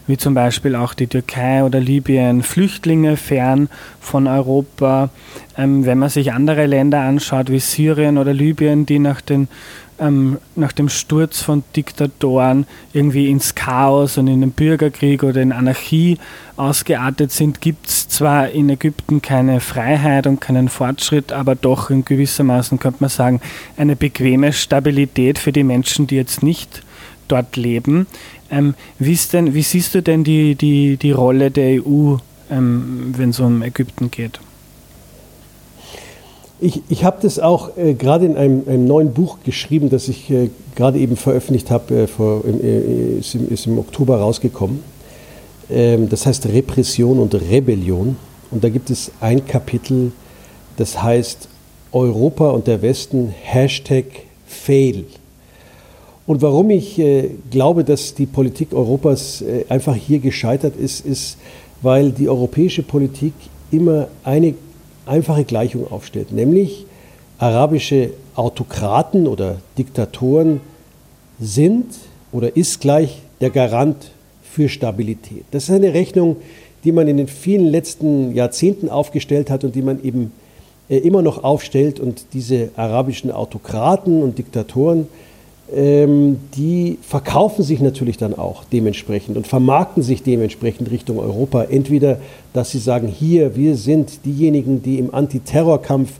wie 0.05 0.17
zum 0.17 0.35
Beispiel 0.35 0.75
auch 0.75 0.93
die 0.93 1.07
Türkei 1.07 1.63
oder 1.63 1.79
Libyen, 1.79 2.43
Flüchtlinge 2.43 3.17
fern 3.17 3.69
von 3.99 4.27
Europa. 4.27 5.09
Ähm, 5.57 5.87
wenn 5.87 5.97
man 5.97 6.09
sich 6.09 6.31
andere 6.31 6.67
Länder 6.67 6.99
anschaut, 6.99 7.49
wie 7.49 7.57
Syrien 7.57 8.19
oder 8.19 8.35
Libyen, 8.35 8.85
die 8.85 8.99
nach 8.99 9.21
den 9.21 9.47
ähm, 9.99 10.37
nach 10.55 10.71
dem 10.71 10.89
Sturz 10.89 11.41
von 11.41 11.63
Diktatoren 11.75 12.67
irgendwie 12.93 13.29
ins 13.29 13.55
Chaos 13.55 14.17
und 14.17 14.27
in 14.27 14.41
den 14.41 14.51
Bürgerkrieg 14.51 15.23
oder 15.23 15.41
in 15.41 15.51
Anarchie 15.51 16.17
ausgeartet 16.55 17.31
sind, 17.31 17.61
gibt 17.61 17.87
es 17.87 18.07
zwar 18.07 18.49
in 18.49 18.69
Ägypten 18.69 19.21
keine 19.21 19.59
Freiheit 19.59 20.27
und 20.27 20.41
keinen 20.41 20.69
Fortschritt, 20.69 21.31
aber 21.31 21.55
doch 21.55 21.89
in 21.89 22.05
gewissermaßen 22.05 22.79
könnte 22.79 22.97
man 23.01 23.09
sagen, 23.09 23.41
eine 23.77 23.95
bequeme 23.95 24.53
Stabilität 24.53 25.39
für 25.39 25.51
die 25.51 25.63
Menschen, 25.63 26.07
die 26.07 26.15
jetzt 26.15 26.43
nicht 26.43 26.83
dort 27.27 27.55
leben. 27.57 28.07
Ähm, 28.49 28.75
wie, 28.99 29.17
denn, 29.31 29.53
wie, 29.53 29.63
siehst 29.63 29.93
du 29.93 30.01
denn 30.01 30.23
die, 30.23 30.55
die, 30.55 30.97
die 30.97 31.11
Rolle 31.11 31.51
der 31.51 31.83
EU, 31.83 32.17
ähm, 32.49 33.13
wenn 33.17 33.31
es 33.31 33.39
um 33.39 33.61
Ägypten 33.61 34.09
geht? 34.09 34.39
Ich, 36.59 36.81
ich 36.89 37.03
habe 37.03 37.17
das 37.21 37.37
auch 37.37 37.77
äh, 37.77 37.93
gerade 37.93 38.25
in 38.25 38.35
einem, 38.35 38.63
einem, 38.67 38.87
neuen 38.87 39.13
Buch 39.13 39.37
geschrieben, 39.43 39.89
das 39.91 40.07
ich 40.07 40.29
äh, 40.31 40.49
gerade 40.75 40.97
eben 40.97 41.15
veröffentlicht 41.15 41.69
habe, 41.69 41.93
äh, 41.93 42.65
äh, 42.65 43.19
ist, 43.19 43.35
ist, 43.35 43.67
im 43.67 43.77
Oktober 43.77 44.17
rausgekommen. 44.17 44.79
Ähm, 45.69 46.09
das 46.09 46.25
heißt 46.25 46.47
Repression 46.47 47.19
und 47.19 47.35
Rebellion. 47.35 48.17
Und 48.49 48.63
da 48.63 48.69
gibt 48.69 48.89
es 48.89 49.11
ein 49.21 49.45
Kapitel, 49.45 50.13
das 50.77 51.01
heißt 51.03 51.47
Europa 51.91 52.49
und 52.49 52.65
der 52.65 52.81
Westen, 52.81 53.33
Hashtag 53.43 54.05
Fail. 54.47 55.05
Und 56.25 56.41
warum 56.41 56.71
ich 56.71 56.97
äh, 56.97 57.29
glaube, 57.51 57.83
dass 57.83 58.15
die 58.15 58.25
Politik 58.25 58.73
Europas 58.73 59.41
äh, 59.41 59.65
einfach 59.69 59.95
hier 59.95 60.19
gescheitert 60.19 60.75
ist, 60.75 61.05
ist, 61.05 61.37
weil 61.83 62.11
die 62.11 62.27
europäische 62.27 62.81
Politik 62.81 63.33
immer 63.69 64.07
eine 64.23 64.55
einfache 65.07 65.43
Gleichung 65.43 65.91
aufstellt, 65.91 66.31
nämlich 66.31 66.85
arabische 67.37 68.11
Autokraten 68.35 69.27
oder 69.27 69.57
Diktatoren 69.77 70.61
sind 71.39 71.85
oder 72.31 72.55
ist 72.55 72.81
gleich 72.81 73.21
der 73.41 73.49
Garant 73.49 74.11
für 74.41 74.69
Stabilität. 74.69 75.45
Das 75.51 75.65
ist 75.65 75.71
eine 75.71 75.93
Rechnung, 75.93 76.37
die 76.83 76.91
man 76.91 77.07
in 77.07 77.17
den 77.17 77.27
vielen 77.27 77.67
letzten 77.67 78.33
Jahrzehnten 78.33 78.89
aufgestellt 78.89 79.49
hat 79.49 79.63
und 79.63 79.75
die 79.75 79.81
man 79.81 80.03
eben 80.03 80.31
äh, 80.89 80.97
immer 80.97 81.21
noch 81.21 81.43
aufstellt. 81.43 81.99
Und 81.99 82.27
diese 82.33 82.69
arabischen 82.75 83.31
Autokraten 83.31 84.23
und 84.23 84.37
Diktatoren, 84.37 85.07
ähm, 85.73 86.39
die 86.55 86.97
verkaufen 87.01 87.63
sich 87.63 87.79
natürlich 87.81 88.17
dann 88.17 88.37
auch 88.37 88.63
dementsprechend 88.65 89.37
und 89.37 89.47
vermarkten 89.47 90.03
sich 90.03 90.23
dementsprechend 90.23 90.91
Richtung 90.91 91.19
Europa. 91.19 91.63
Entweder, 91.63 92.19
dass 92.53 92.71
sie 92.71 92.79
sagen, 92.79 93.07
hier, 93.07 93.55
wir 93.55 93.75
sind 93.75 94.25
diejenigen, 94.25 94.81
die 94.81 94.99
im 94.99 95.13
Antiterrorkampf 95.13 96.11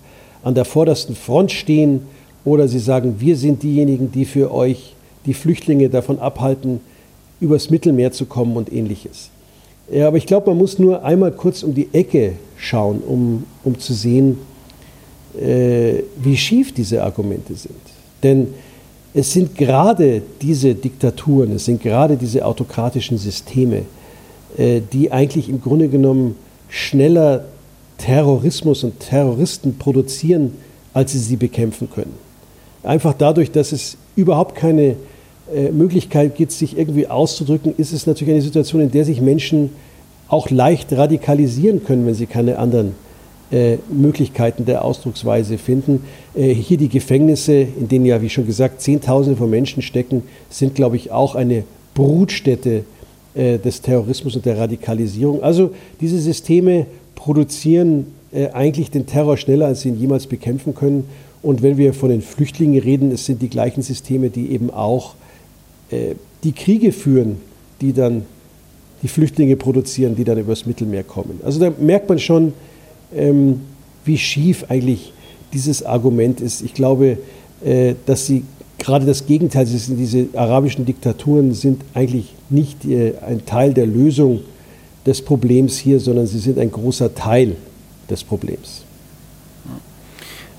an 0.43 0.55
der 0.55 0.65
vordersten 0.65 1.15
Front 1.15 1.51
stehen, 1.51 2.01
oder 2.47 2.69
sie 2.69 2.79
sagen, 2.79 3.15
wir 3.19 3.35
sind 3.35 3.61
diejenigen, 3.61 4.09
die 4.09 4.23
für 4.23 4.53
euch 4.53 4.95
die 5.25 5.33
Flüchtlinge 5.33 5.89
davon 5.89 6.17
abhalten, 6.17 6.79
übers 7.41 7.69
Mittelmeer 7.69 8.13
zu 8.13 8.25
kommen 8.25 8.55
und 8.55 8.71
ähnliches. 8.71 9.29
Ja, 9.91 10.07
aber 10.07 10.15
ich 10.15 10.25
glaube, 10.25 10.49
man 10.49 10.57
muss 10.57 10.79
nur 10.79 11.03
einmal 11.03 11.33
kurz 11.33 11.61
um 11.63 11.73
die 11.73 11.89
Ecke 11.91 12.33
schauen, 12.55 13.01
um, 13.05 13.43
um 13.65 13.77
zu 13.77 13.93
sehen, 13.93 14.37
äh, 15.37 16.03
wie 16.21 16.37
schief 16.37 16.73
diese 16.73 17.03
Argumente 17.03 17.53
sind. 17.55 17.75
Denn 18.23 18.53
es 19.17 19.33
sind 19.33 19.55
gerade 19.55 20.21
diese 20.43 20.75
Diktaturen, 20.75 21.53
es 21.53 21.65
sind 21.65 21.81
gerade 21.81 22.17
diese 22.17 22.45
autokratischen 22.45 23.17
Systeme, 23.17 23.81
äh, 24.57 24.81
die 24.93 25.11
eigentlich 25.11 25.49
im 25.49 25.59
Grunde 25.59 25.87
genommen 25.87 26.35
schneller 26.69 27.45
Terrorismus 27.97 28.83
und 28.83 28.99
Terroristen 28.99 29.79
produzieren, 29.79 30.53
als 30.93 31.13
sie 31.13 31.19
sie 31.19 31.35
bekämpfen 31.35 31.89
können. 31.89 32.13
Einfach 32.83 33.15
dadurch, 33.17 33.51
dass 33.51 33.71
es 33.71 33.97
überhaupt 34.15 34.53
keine 34.55 34.95
äh, 35.51 35.71
Möglichkeit 35.71 36.35
gibt, 36.35 36.51
sich 36.51 36.77
irgendwie 36.77 37.07
auszudrücken, 37.07 37.73
ist 37.75 37.93
es 37.93 38.05
natürlich 38.05 38.35
eine 38.35 38.43
Situation, 38.43 38.81
in 38.81 38.91
der 38.91 39.03
sich 39.03 39.19
Menschen 39.19 39.71
auch 40.27 40.51
leicht 40.51 40.93
radikalisieren 40.93 41.83
können, 41.83 42.05
wenn 42.05 42.13
sie 42.13 42.27
keine 42.27 42.59
anderen 42.59 42.93
äh, 43.51 43.77
Möglichkeiten 43.89 44.65
der 44.65 44.83
Ausdrucksweise 44.83 45.57
finden. 45.57 46.03
Äh, 46.35 46.53
hier 46.53 46.77
die 46.77 46.89
Gefängnisse, 46.89 47.53
in 47.53 47.87
denen 47.87 48.05
ja, 48.05 48.21
wie 48.21 48.29
schon 48.29 48.45
gesagt, 48.45 48.81
Zehntausende 48.81 49.37
von 49.37 49.49
Menschen 49.49 49.81
stecken, 49.81 50.23
sind, 50.49 50.75
glaube 50.75 50.97
ich, 50.97 51.11
auch 51.11 51.35
eine 51.35 51.63
Brutstätte 51.93 52.83
äh, 53.33 53.57
des 53.57 53.81
Terrorismus 53.81 54.35
und 54.35 54.45
der 54.45 54.57
Radikalisierung. 54.57 55.43
Also 55.43 55.71
diese 56.01 56.19
Systeme 56.19 56.87
produzieren 57.15 58.07
äh, 58.31 58.49
eigentlich 58.49 58.91
den 58.91 59.05
Terror 59.05 59.37
schneller, 59.37 59.67
als 59.67 59.81
sie 59.81 59.89
ihn 59.89 59.99
jemals 59.99 60.27
bekämpfen 60.27 60.75
können. 60.75 61.05
Und 61.41 61.61
wenn 61.61 61.77
wir 61.77 61.93
von 61.93 62.09
den 62.09 62.21
Flüchtlingen 62.21 62.81
reden, 62.81 63.11
es 63.11 63.25
sind 63.25 63.41
die 63.41 63.49
gleichen 63.49 63.81
Systeme, 63.81 64.29
die 64.29 64.51
eben 64.51 64.69
auch 64.69 65.15
äh, 65.91 66.15
die 66.43 66.51
Kriege 66.51 66.91
führen, 66.91 67.37
die 67.79 67.93
dann 67.93 68.25
die 69.03 69.07
Flüchtlinge 69.07 69.55
produzieren, 69.55 70.15
die 70.15 70.23
dann 70.23 70.37
übers 70.37 70.65
Mittelmeer 70.65 71.03
kommen. 71.03 71.39
Also 71.45 71.59
da 71.59 71.71
merkt 71.79 72.09
man 72.09 72.19
schon, 72.19 72.53
ähm, 73.15 73.61
wie 74.05 74.17
schief 74.17 74.65
eigentlich 74.69 75.13
dieses 75.53 75.83
Argument 75.83 76.41
ist. 76.41 76.61
Ich 76.61 76.73
glaube, 76.73 77.17
äh, 77.63 77.95
dass 78.05 78.25
sie 78.25 78.43
gerade 78.77 79.05
das 79.05 79.25
Gegenteil 79.25 79.65
sind. 79.65 79.97
Diese 79.97 80.27
arabischen 80.33 80.85
Diktaturen 80.85 81.53
sind 81.53 81.81
eigentlich 81.93 82.33
nicht 82.49 82.85
äh, 82.85 83.13
ein 83.25 83.45
Teil 83.45 83.73
der 83.73 83.87
Lösung 83.87 84.41
des 85.05 85.21
Problems 85.21 85.77
hier, 85.77 85.99
sondern 85.99 86.27
sie 86.27 86.39
sind 86.39 86.59
ein 86.59 86.71
großer 86.71 87.15
Teil 87.15 87.55
des 88.09 88.23
Problems. 88.23 88.83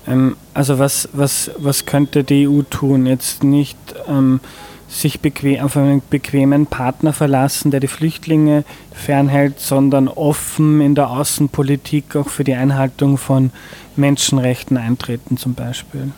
Ähm, 0.07 0.35
also 0.53 0.79
was, 0.79 1.09
was, 1.13 1.51
was 1.57 1.85
könnte 1.85 2.23
die 2.23 2.47
EU 2.47 2.61
tun? 2.63 3.05
Jetzt 3.05 3.43
nicht 3.43 3.77
ähm, 4.07 4.39
sich 4.89 5.19
bequem, 5.19 5.61
auf 5.63 5.77
einen 5.77 6.01
bequemen 6.09 6.65
Partner 6.65 7.13
verlassen, 7.13 7.71
der 7.71 7.79
die 7.79 7.87
Flüchtlinge 7.87 8.63
fernhält, 8.91 9.59
sondern 9.59 10.07
offen 10.07 10.81
in 10.81 10.95
der 10.95 11.11
Außenpolitik 11.11 12.15
auch 12.15 12.27
für 12.27 12.43
die 12.43 12.55
Einhaltung 12.55 13.17
von 13.17 13.51
Menschenrechten 13.95 14.77
eintreten 14.77 15.37
zum 15.37 15.53
Beispiel. 15.53 16.11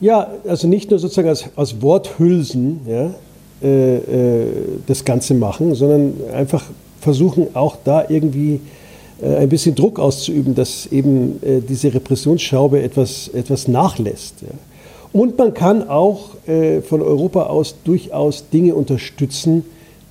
Ja, 0.00 0.28
also 0.46 0.66
nicht 0.66 0.90
nur 0.90 0.98
sozusagen 0.98 1.28
als, 1.28 1.44
als 1.56 1.82
Worthülsen 1.82 2.80
ja, 2.86 3.10
äh, 3.62 3.96
äh, 3.96 4.46
das 4.86 5.04
Ganze 5.04 5.34
machen, 5.34 5.74
sondern 5.74 6.14
einfach 6.32 6.64
versuchen 7.00 7.48
auch 7.54 7.76
da 7.84 8.08
irgendwie 8.08 8.60
äh, 9.20 9.36
ein 9.36 9.48
bisschen 9.48 9.74
Druck 9.74 9.98
auszuüben, 9.98 10.54
dass 10.54 10.86
eben 10.86 11.42
äh, 11.42 11.60
diese 11.60 11.92
Repressionsschraube 11.92 12.80
etwas, 12.80 13.28
etwas 13.28 13.68
nachlässt. 13.68 14.36
Ja. 14.42 14.48
Und 15.12 15.38
man 15.38 15.54
kann 15.54 15.88
auch 15.88 16.36
äh, 16.46 16.80
von 16.80 17.02
Europa 17.02 17.44
aus 17.44 17.76
durchaus 17.84 18.48
Dinge 18.50 18.74
unterstützen, 18.74 19.64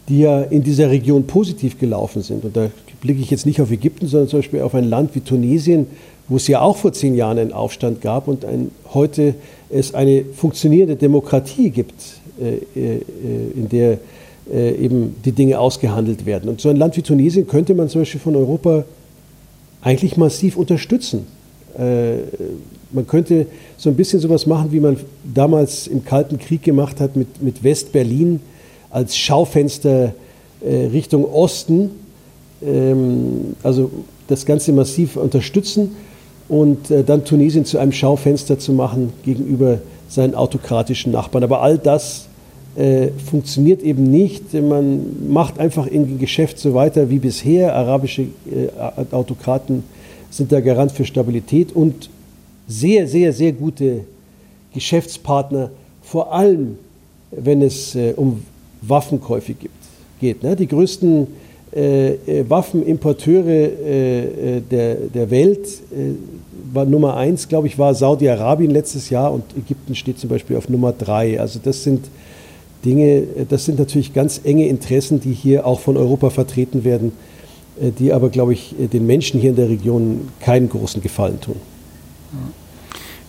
die 0.09 0.19
ja 0.19 0.41
in 0.41 0.63
dieser 0.63 0.89
Region 0.89 1.27
positiv 1.27 1.79
gelaufen 1.79 2.21
sind. 2.21 2.45
Und 2.45 2.55
da 2.55 2.69
blicke 3.01 3.21
ich 3.21 3.29
jetzt 3.29 3.45
nicht 3.45 3.61
auf 3.61 3.71
Ägypten, 3.71 4.07
sondern 4.07 4.29
zum 4.29 4.39
Beispiel 4.39 4.61
auf 4.61 4.73
ein 4.73 4.85
Land 4.85 5.13
wie 5.13 5.19
Tunesien, 5.19 5.87
wo 6.27 6.37
es 6.37 6.47
ja 6.47 6.61
auch 6.61 6.77
vor 6.77 6.93
zehn 6.93 7.15
Jahren 7.15 7.37
einen 7.37 7.53
Aufstand 7.53 8.01
gab 8.01 8.27
und 8.27 8.43
ein, 8.43 8.71
heute 8.93 9.35
es 9.69 9.93
eine 9.93 10.23
funktionierende 10.25 10.95
Demokratie 10.95 11.69
gibt, 11.69 11.93
äh, 12.41 12.55
äh, 12.79 13.01
in 13.55 13.69
der 13.69 13.99
äh, 14.51 14.75
eben 14.75 15.15
die 15.25 15.31
Dinge 15.31 15.59
ausgehandelt 15.59 16.25
werden. 16.25 16.49
Und 16.49 16.61
so 16.61 16.69
ein 16.69 16.77
Land 16.77 16.97
wie 16.97 17.01
Tunesien 17.01 17.47
könnte 17.47 17.75
man 17.75 17.89
zum 17.89 18.01
Beispiel 18.01 18.21
von 18.21 18.35
Europa 18.35 18.85
eigentlich 19.81 20.17
massiv 20.17 20.57
unterstützen. 20.57 21.27
Äh, 21.77 22.17
man 22.91 23.05
könnte 23.05 23.47
so 23.77 23.89
ein 23.89 23.95
bisschen 23.95 24.19
sowas 24.19 24.45
machen, 24.45 24.71
wie 24.71 24.79
man 24.79 24.97
damals 25.33 25.87
im 25.87 26.03
Kalten 26.03 26.39
Krieg 26.39 26.63
gemacht 26.63 26.99
hat 26.99 27.15
mit, 27.15 27.41
mit 27.41 27.63
West-Berlin 27.63 28.39
als 28.89 29.17
Schaufenster 29.17 30.13
äh, 30.61 30.85
Richtung 30.87 31.25
Osten. 31.25 31.91
Ähm, 32.63 33.55
also 33.63 33.91
das 34.27 34.45
Ganze 34.45 34.71
massiv 34.71 35.17
unterstützen 35.17 35.95
und 36.49 36.89
äh, 36.91 37.03
dann 37.03 37.25
Tunesien 37.25 37.65
zu 37.65 37.77
einem 37.77 37.91
Schaufenster 37.91 38.57
zu 38.57 38.73
machen 38.73 39.13
gegenüber 39.23 39.79
seinen 40.09 40.35
autokratischen 40.35 41.11
Nachbarn. 41.11 41.43
Aber 41.43 41.61
all 41.61 41.77
das 41.77 42.27
äh, 42.75 43.09
funktioniert 43.29 43.81
eben 43.81 44.03
nicht. 44.03 44.53
Man 44.53 45.31
macht 45.31 45.59
einfach 45.59 45.87
im 45.87 46.19
Geschäft 46.19 46.59
so 46.59 46.73
weiter 46.73 47.09
wie 47.09 47.19
bisher. 47.19 47.75
Arabische 47.75 48.23
äh, 48.23 48.69
Autokraten 49.11 49.83
sind 50.29 50.51
der 50.51 50.61
Garant 50.61 50.91
für 50.91 51.05
Stabilität 51.05 51.71
und 51.73 52.09
sehr, 52.67 53.07
sehr, 53.07 53.31
sehr 53.33 53.53
gute 53.53 54.01
Geschäftspartner, 54.73 55.71
vor 56.01 56.33
allem 56.33 56.77
wenn 57.31 57.61
es 57.61 57.95
äh, 57.95 58.13
um 58.15 58.43
Waffenkäufe 58.81 59.53
gibt, 59.53 59.73
geht. 60.19 60.43
Ne? 60.43 60.55
Die 60.55 60.67
größten 60.67 61.27
äh, 61.73 62.13
äh 62.13 62.49
Waffenimporteure 62.49 63.47
äh, 63.47 64.57
äh, 64.57 64.61
der, 64.61 64.95
der 64.95 65.29
Welt 65.29 65.67
äh, 65.67 66.13
war 66.73 66.85
Nummer 66.85 67.15
eins, 67.15 67.47
glaube 67.47 67.67
ich, 67.67 67.77
war 67.79 67.93
Saudi-Arabien 67.95 68.71
letztes 68.71 69.09
Jahr 69.09 69.33
und 69.33 69.43
Ägypten 69.57 69.95
steht 69.95 70.19
zum 70.19 70.29
Beispiel 70.29 70.57
auf 70.57 70.69
Nummer 70.69 70.91
drei. 70.91 71.39
Also 71.39 71.59
das 71.63 71.83
sind 71.83 72.05
Dinge, 72.83 73.23
das 73.49 73.65
sind 73.65 73.79
natürlich 73.79 74.13
ganz 74.13 74.41
enge 74.43 74.67
Interessen, 74.67 75.19
die 75.19 75.33
hier 75.33 75.65
auch 75.65 75.79
von 75.79 75.97
Europa 75.97 76.29
vertreten 76.29 76.83
werden, 76.83 77.11
die 77.79 78.13
aber, 78.13 78.29
glaube 78.29 78.53
ich, 78.53 78.75
den 78.77 79.05
Menschen 79.05 79.39
hier 79.39 79.51
in 79.51 79.55
der 79.55 79.69
Region 79.69 80.29
keinen 80.39 80.69
großen 80.69 81.01
Gefallen 81.01 81.39
tun. 81.39 81.57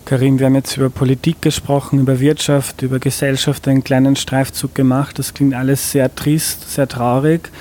Karim, 0.09 0.39
wir 0.39 0.47
haben 0.47 0.55
jetzt 0.55 0.75
über 0.75 0.89
Politik 0.89 1.39
gesprochen, 1.39 1.99
über 1.99 2.19
Wirtschaft, 2.19 2.81
über 2.81 2.97
Gesellschaft, 2.97 3.67
einen 3.67 3.83
kleinen 3.83 4.15
Streifzug 4.15 4.73
gemacht. 4.73 5.19
Das 5.19 5.35
klingt 5.35 5.53
alles 5.53 5.91
sehr 5.91 6.15
trist, 6.15 6.71
sehr 6.71 6.87
traurig. 6.87 7.51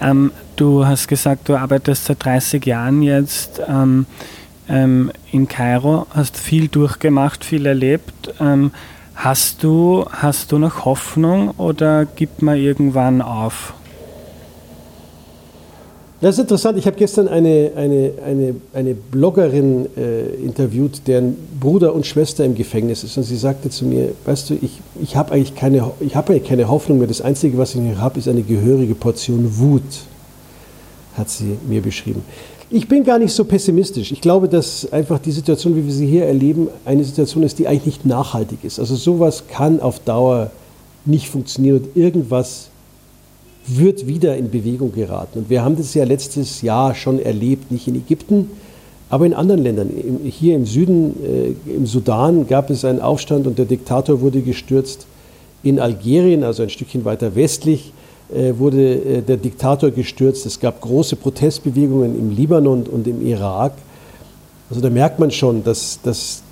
Ähm, 0.00 0.32
du 0.56 0.86
hast 0.86 1.06
gesagt, 1.06 1.50
du 1.50 1.54
arbeitest 1.54 2.06
seit 2.06 2.24
30 2.24 2.64
Jahren 2.64 3.02
jetzt 3.02 3.60
ähm, 3.68 4.06
ähm, 4.70 5.12
in 5.32 5.48
Kairo, 5.48 6.06
hast 6.14 6.38
viel 6.38 6.68
durchgemacht, 6.68 7.44
viel 7.44 7.66
erlebt. 7.66 8.32
Ähm, 8.40 8.70
hast, 9.14 9.62
du, 9.62 10.06
hast 10.10 10.50
du 10.50 10.56
noch 10.56 10.86
Hoffnung 10.86 11.50
oder 11.58 12.06
gibt 12.06 12.40
man 12.40 12.56
irgendwann 12.56 13.20
auf? 13.20 13.74
Das 16.22 16.36
ist 16.36 16.42
interessant. 16.42 16.78
Ich 16.78 16.86
habe 16.86 16.96
gestern 16.96 17.26
eine, 17.26 17.72
eine, 17.74 18.12
eine, 18.24 18.54
eine 18.72 18.94
Bloggerin 18.94 19.88
äh, 19.96 20.26
interviewt, 20.36 21.02
deren 21.08 21.36
Bruder 21.58 21.92
und 21.92 22.06
Schwester 22.06 22.44
im 22.44 22.54
Gefängnis 22.54 23.02
ist. 23.02 23.16
Und 23.16 23.24
sie 23.24 23.36
sagte 23.36 23.70
zu 23.70 23.84
mir, 23.84 24.10
weißt 24.24 24.50
du, 24.50 24.54
ich, 24.62 24.80
ich 25.02 25.16
habe 25.16 25.32
eigentlich, 25.32 25.56
keine, 25.56 25.82
hab 26.14 26.30
eigentlich 26.30 26.48
keine 26.48 26.68
Hoffnung 26.68 26.98
mehr. 26.98 27.08
Das 27.08 27.22
Einzige, 27.22 27.58
was 27.58 27.74
ich 27.74 27.80
habe, 27.96 28.20
ist 28.20 28.28
eine 28.28 28.42
gehörige 28.42 28.94
Portion 28.94 29.58
Wut, 29.58 29.82
hat 31.16 31.28
sie 31.28 31.56
mir 31.68 31.82
beschrieben. 31.82 32.22
Ich 32.70 32.86
bin 32.86 33.02
gar 33.02 33.18
nicht 33.18 33.34
so 33.34 33.44
pessimistisch. 33.44 34.12
Ich 34.12 34.20
glaube, 34.20 34.48
dass 34.48 34.92
einfach 34.92 35.18
die 35.18 35.32
Situation, 35.32 35.74
wie 35.74 35.84
wir 35.84 35.92
sie 35.92 36.06
hier 36.06 36.26
erleben, 36.26 36.68
eine 36.84 37.02
Situation 37.02 37.42
ist, 37.42 37.58
die 37.58 37.66
eigentlich 37.66 37.96
nicht 37.96 38.06
nachhaltig 38.06 38.62
ist. 38.62 38.78
Also 38.78 38.94
sowas 38.94 39.48
kann 39.48 39.80
auf 39.80 39.98
Dauer 39.98 40.52
nicht 41.04 41.28
funktionieren 41.28 41.78
und 41.78 41.96
irgendwas 41.96 42.68
wird 43.66 44.06
wieder 44.06 44.36
in 44.36 44.50
Bewegung 44.50 44.92
geraten. 44.92 45.40
Und 45.40 45.50
wir 45.50 45.64
haben 45.64 45.76
das 45.76 45.94
ja 45.94 46.04
letztes 46.04 46.62
Jahr 46.62 46.94
schon 46.94 47.20
erlebt, 47.20 47.70
nicht 47.70 47.88
in 47.88 47.94
Ägypten, 47.94 48.50
aber 49.08 49.26
in 49.26 49.34
anderen 49.34 49.62
Ländern. 49.62 49.90
Hier 50.24 50.56
im 50.56 50.66
Süden, 50.66 51.14
äh, 51.22 51.70
im 51.70 51.86
Sudan, 51.86 52.46
gab 52.46 52.70
es 52.70 52.84
einen 52.84 53.00
Aufstand 53.00 53.46
und 53.46 53.58
der 53.58 53.66
Diktator 53.66 54.20
wurde 54.20 54.40
gestürzt. 54.40 55.06
In 55.62 55.78
Algerien, 55.78 56.42
also 56.42 56.62
ein 56.62 56.70
Stückchen 56.70 57.04
weiter 57.04 57.34
westlich, 57.34 57.92
äh, 58.34 58.54
wurde 58.56 58.94
äh, 58.94 59.22
der 59.22 59.36
Diktator 59.36 59.90
gestürzt. 59.90 60.46
Es 60.46 60.58
gab 60.58 60.80
große 60.80 61.16
Protestbewegungen 61.16 62.18
im 62.18 62.30
Libanon 62.30 62.84
und 62.84 63.06
im 63.06 63.24
Irak. 63.26 63.74
Also 64.70 64.80
da 64.80 64.88
merkt 64.88 65.18
man 65.18 65.30
schon, 65.30 65.62
dass, 65.62 66.00
dass, 66.02 66.42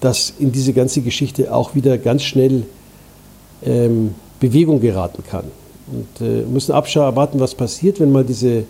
dass 0.00 0.32
in 0.38 0.50
diese 0.50 0.72
ganze 0.72 1.02
Geschichte 1.02 1.54
auch 1.54 1.74
wieder 1.74 1.98
ganz 1.98 2.22
schnell 2.22 2.62
ähm, 3.62 4.14
Bewegung 4.40 4.80
geraten 4.80 5.22
kann. 5.28 5.44
Und 5.90 6.26
äh, 6.26 6.42
müssen 6.42 6.72
Abschau 6.72 7.02
erwarten, 7.02 7.38
was 7.40 7.54
passiert, 7.54 8.00
wenn 8.00 8.10
mal 8.10 8.24
diese 8.24 8.48
äh, 8.58 8.64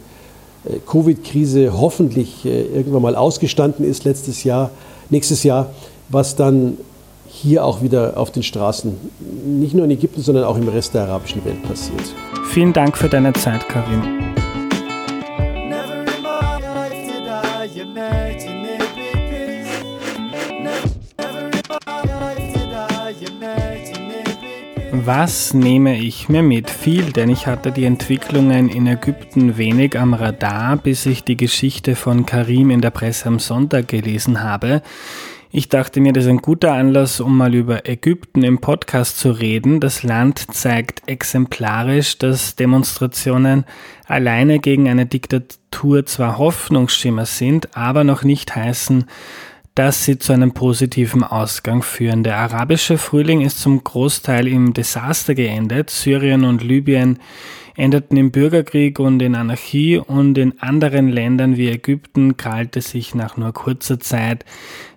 Covid-Krise 0.87 1.72
hoffentlich 1.79 2.44
äh, 2.44 2.62
irgendwann 2.66 3.02
mal 3.02 3.16
ausgestanden 3.16 3.85
ist 3.85 4.05
letztes 4.05 4.44
Jahr, 4.44 4.70
nächstes 5.11 5.42
Jahr, 5.42 5.70
was 6.09 6.37
dann 6.37 6.76
hier 7.29 7.64
auch 7.64 7.83
wieder 7.83 8.16
auf 8.16 8.31
den 8.31 8.42
Straßen, 8.42 8.96
nicht 9.44 9.74
nur 9.74 9.85
in 9.85 9.90
Ägypten, 9.90 10.22
sondern 10.22 10.44
auch 10.44 10.57
im 10.57 10.68
Rest 10.68 10.94
der 10.94 11.02
arabischen 11.02 11.44
Welt 11.44 11.62
passiert. 11.62 12.14
Vielen 12.50 12.72
Dank 12.72 12.96
für 12.96 13.09
deine 13.09 13.33
Zeit, 13.35 13.68
Karim. 13.68 14.36
Was 25.07 25.55
nehme 25.55 26.01
ich 26.01 26.29
mir 26.29 26.42
mit? 26.42 26.69
Viel, 26.69 27.12
denn 27.12 27.31
ich 27.31 27.47
hatte 27.47 27.71
die 27.71 27.85
Entwicklungen 27.85 28.69
in 28.69 28.88
Ägypten 28.88 29.57
wenig 29.57 29.97
am 29.97 30.14
Radar, 30.14 30.77
bis 30.79 31.07
ich 31.07 31.23
die 31.23 31.37
Geschichte 31.37 31.95
von 31.95 32.27
Karim 32.27 32.71
in 32.71 32.81
der 32.81 32.90
Presse 32.90 33.29
am 33.29 33.38
Sonntag 33.38 33.87
gelesen 33.87 34.42
habe. 34.42 34.83
Ich 35.53 35.69
dachte 35.69 36.01
mir, 36.01 36.12
das 36.12 36.25
ist 36.25 36.31
ein 36.31 36.38
guter 36.38 36.73
Anlass, 36.73 37.21
um 37.21 37.37
mal 37.37 37.55
über 37.55 37.88
Ägypten 37.88 38.42
im 38.42 38.59
Podcast 38.59 39.21
zu 39.21 39.31
reden. 39.31 39.79
Das 39.79 40.03
Land 40.03 40.53
zeigt 40.53 41.09
exemplarisch, 41.09 42.19
dass 42.19 42.57
Demonstrationen 42.57 43.64
alleine 44.09 44.59
gegen 44.59 44.88
eine 44.88 45.07
Diktatur 45.07 46.05
zwar 46.05 46.37
Hoffnungsschimmer 46.37 47.27
sind, 47.27 47.77
aber 47.77 48.03
noch 48.03 48.25
nicht 48.25 48.57
heißen, 48.57 49.05
dass 49.76 50.06
sie 50.06 50.18
zu 50.18 50.32
einem 50.32 50.52
positiven 50.52 51.22
Ausgang 51.22 51.82
führen. 51.82 52.24
Der 52.24 52.38
arabische 52.38 52.96
Frühling 52.96 53.42
ist 53.42 53.60
zum 53.60 53.84
Großteil 53.84 54.48
im 54.48 54.72
Desaster 54.72 55.34
geendet. 55.34 55.90
Syrien 55.90 56.44
und 56.44 56.64
Libyen 56.64 57.18
endeten 57.76 58.16
im 58.16 58.30
Bürgerkrieg 58.30 58.98
und 58.98 59.20
in 59.20 59.34
Anarchie 59.34 59.98
und 59.98 60.38
in 60.38 60.58
anderen 60.62 61.10
Ländern 61.10 61.58
wie 61.58 61.68
Ägypten 61.68 62.38
krallte 62.38 62.80
sich 62.80 63.14
nach 63.14 63.36
nur 63.36 63.52
kurzer 63.52 64.00
Zeit 64.00 64.46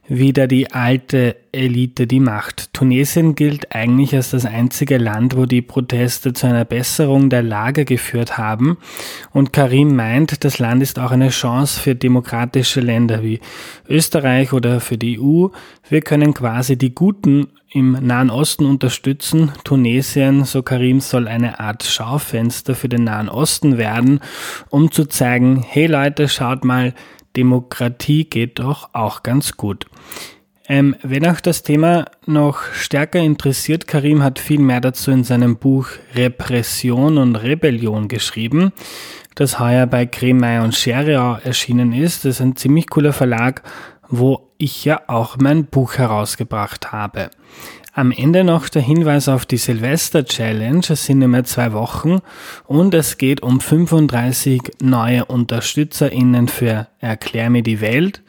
wieder 0.09 0.47
die 0.47 0.71
alte 0.71 1.35
Elite 1.51 2.07
die 2.07 2.19
Macht. 2.19 2.73
Tunesien 2.73 3.35
gilt 3.35 3.73
eigentlich 3.73 4.15
als 4.15 4.31
das 4.31 4.45
einzige 4.45 4.97
Land, 4.97 5.37
wo 5.37 5.45
die 5.45 5.61
Proteste 5.61 6.33
zu 6.33 6.47
einer 6.47 6.65
Besserung 6.65 7.29
der 7.29 7.43
Lage 7.43 7.85
geführt 7.85 8.37
haben. 8.37 8.77
Und 9.31 9.53
Karim 9.53 9.95
meint, 9.95 10.43
das 10.43 10.59
Land 10.59 10.81
ist 10.81 10.99
auch 10.99 11.11
eine 11.11 11.29
Chance 11.29 11.79
für 11.79 11.95
demokratische 11.95 12.81
Länder 12.81 13.23
wie 13.23 13.39
Österreich 13.87 14.51
oder 14.51 14.79
für 14.79 14.97
die 14.97 15.19
EU. 15.19 15.47
Wir 15.87 16.01
können 16.01 16.33
quasi 16.33 16.75
die 16.77 16.93
Guten 16.93 17.47
im 17.71 17.91
Nahen 18.01 18.31
Osten 18.31 18.65
unterstützen. 18.65 19.51
Tunesien, 19.63 20.43
so 20.43 20.63
Karim, 20.63 21.01
soll 21.01 21.27
eine 21.27 21.59
Art 21.59 21.83
Schaufenster 21.83 22.73
für 22.73 22.89
den 22.89 23.03
Nahen 23.03 23.29
Osten 23.29 23.77
werden, 23.77 24.21
um 24.69 24.91
zu 24.91 25.05
zeigen, 25.05 25.63
hey 25.67 25.85
Leute, 25.85 26.27
schaut 26.27 26.65
mal, 26.65 26.93
Demokratie 27.39 28.25
geht 28.25 28.59
doch 28.59 28.89
auch 28.91 29.23
ganz 29.23 29.55
gut. 29.55 29.85
Ähm, 30.67 30.95
wenn 31.01 31.25
auch 31.25 31.39
das 31.39 31.63
Thema 31.63 32.05
noch 32.25 32.61
stärker 32.73 33.19
interessiert, 33.19 33.87
Karim 33.87 34.21
hat 34.21 34.39
viel 34.39 34.59
mehr 34.59 34.81
dazu 34.81 35.09
in 35.09 35.23
seinem 35.23 35.55
Buch 35.55 35.87
Repression 36.13 37.17
und 37.17 37.37
Rebellion 37.37 38.09
geschrieben, 38.09 38.73
das 39.35 39.57
heuer 39.59 39.87
bei 39.87 40.05
Kremeyer 40.05 40.63
und 40.63 40.75
Scheriau 40.75 41.37
erschienen 41.43 41.93
ist. 41.93 42.25
Das 42.25 42.35
ist 42.35 42.41
ein 42.41 42.57
ziemlich 42.57 42.89
cooler 42.89 43.13
Verlag, 43.13 43.63
wo 44.09 44.51
ich 44.57 44.83
ja 44.83 45.01
auch 45.07 45.37
mein 45.37 45.65
Buch 45.65 45.93
herausgebracht 45.93 46.91
habe. 46.91 47.29
Am 47.99 48.11
Ende 48.13 48.45
noch 48.45 48.69
der 48.69 48.81
Hinweis 48.81 49.27
auf 49.27 49.45
die 49.45 49.57
Silvester 49.57 50.23
Challenge. 50.23 50.79
Es 50.87 51.05
sind 51.05 51.21
immer 51.21 51.43
zwei 51.43 51.73
Wochen 51.73 52.19
und 52.65 52.93
es 52.93 53.17
geht 53.17 53.43
um 53.43 53.59
35 53.59 54.61
neue 54.81 55.25
UnterstützerInnen 55.25 56.47
für 56.47 56.87
Erklär 56.99 57.49
mir 57.49 57.61
die 57.61 57.81
Welt. 57.81 58.21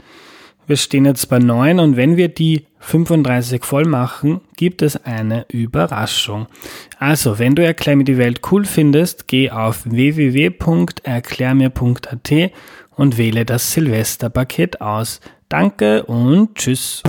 Wir 0.66 0.76
stehen 0.76 1.04
jetzt 1.04 1.28
bei 1.28 1.38
neun 1.38 1.78
und 1.78 1.96
wenn 1.96 2.16
wir 2.16 2.26
die 2.26 2.66
35 2.80 3.64
voll 3.64 3.84
machen, 3.84 4.40
gibt 4.56 4.82
es 4.82 5.04
eine 5.04 5.46
Überraschung. 5.48 6.48
Also, 6.98 7.38
wenn 7.38 7.54
du 7.54 7.64
Erklär 7.64 7.94
mir 7.94 8.02
die 8.02 8.18
Welt 8.18 8.40
cool 8.50 8.64
findest, 8.64 9.28
geh 9.28 9.52
auf 9.52 9.82
www.erklärmir.at 9.84 12.32
und 12.96 13.18
wähle 13.18 13.44
das 13.44 13.72
Silvesterpaket 13.72 14.80
aus. 14.80 15.20
Danke 15.48 16.02
und 16.02 16.56
tschüss. 16.56 17.04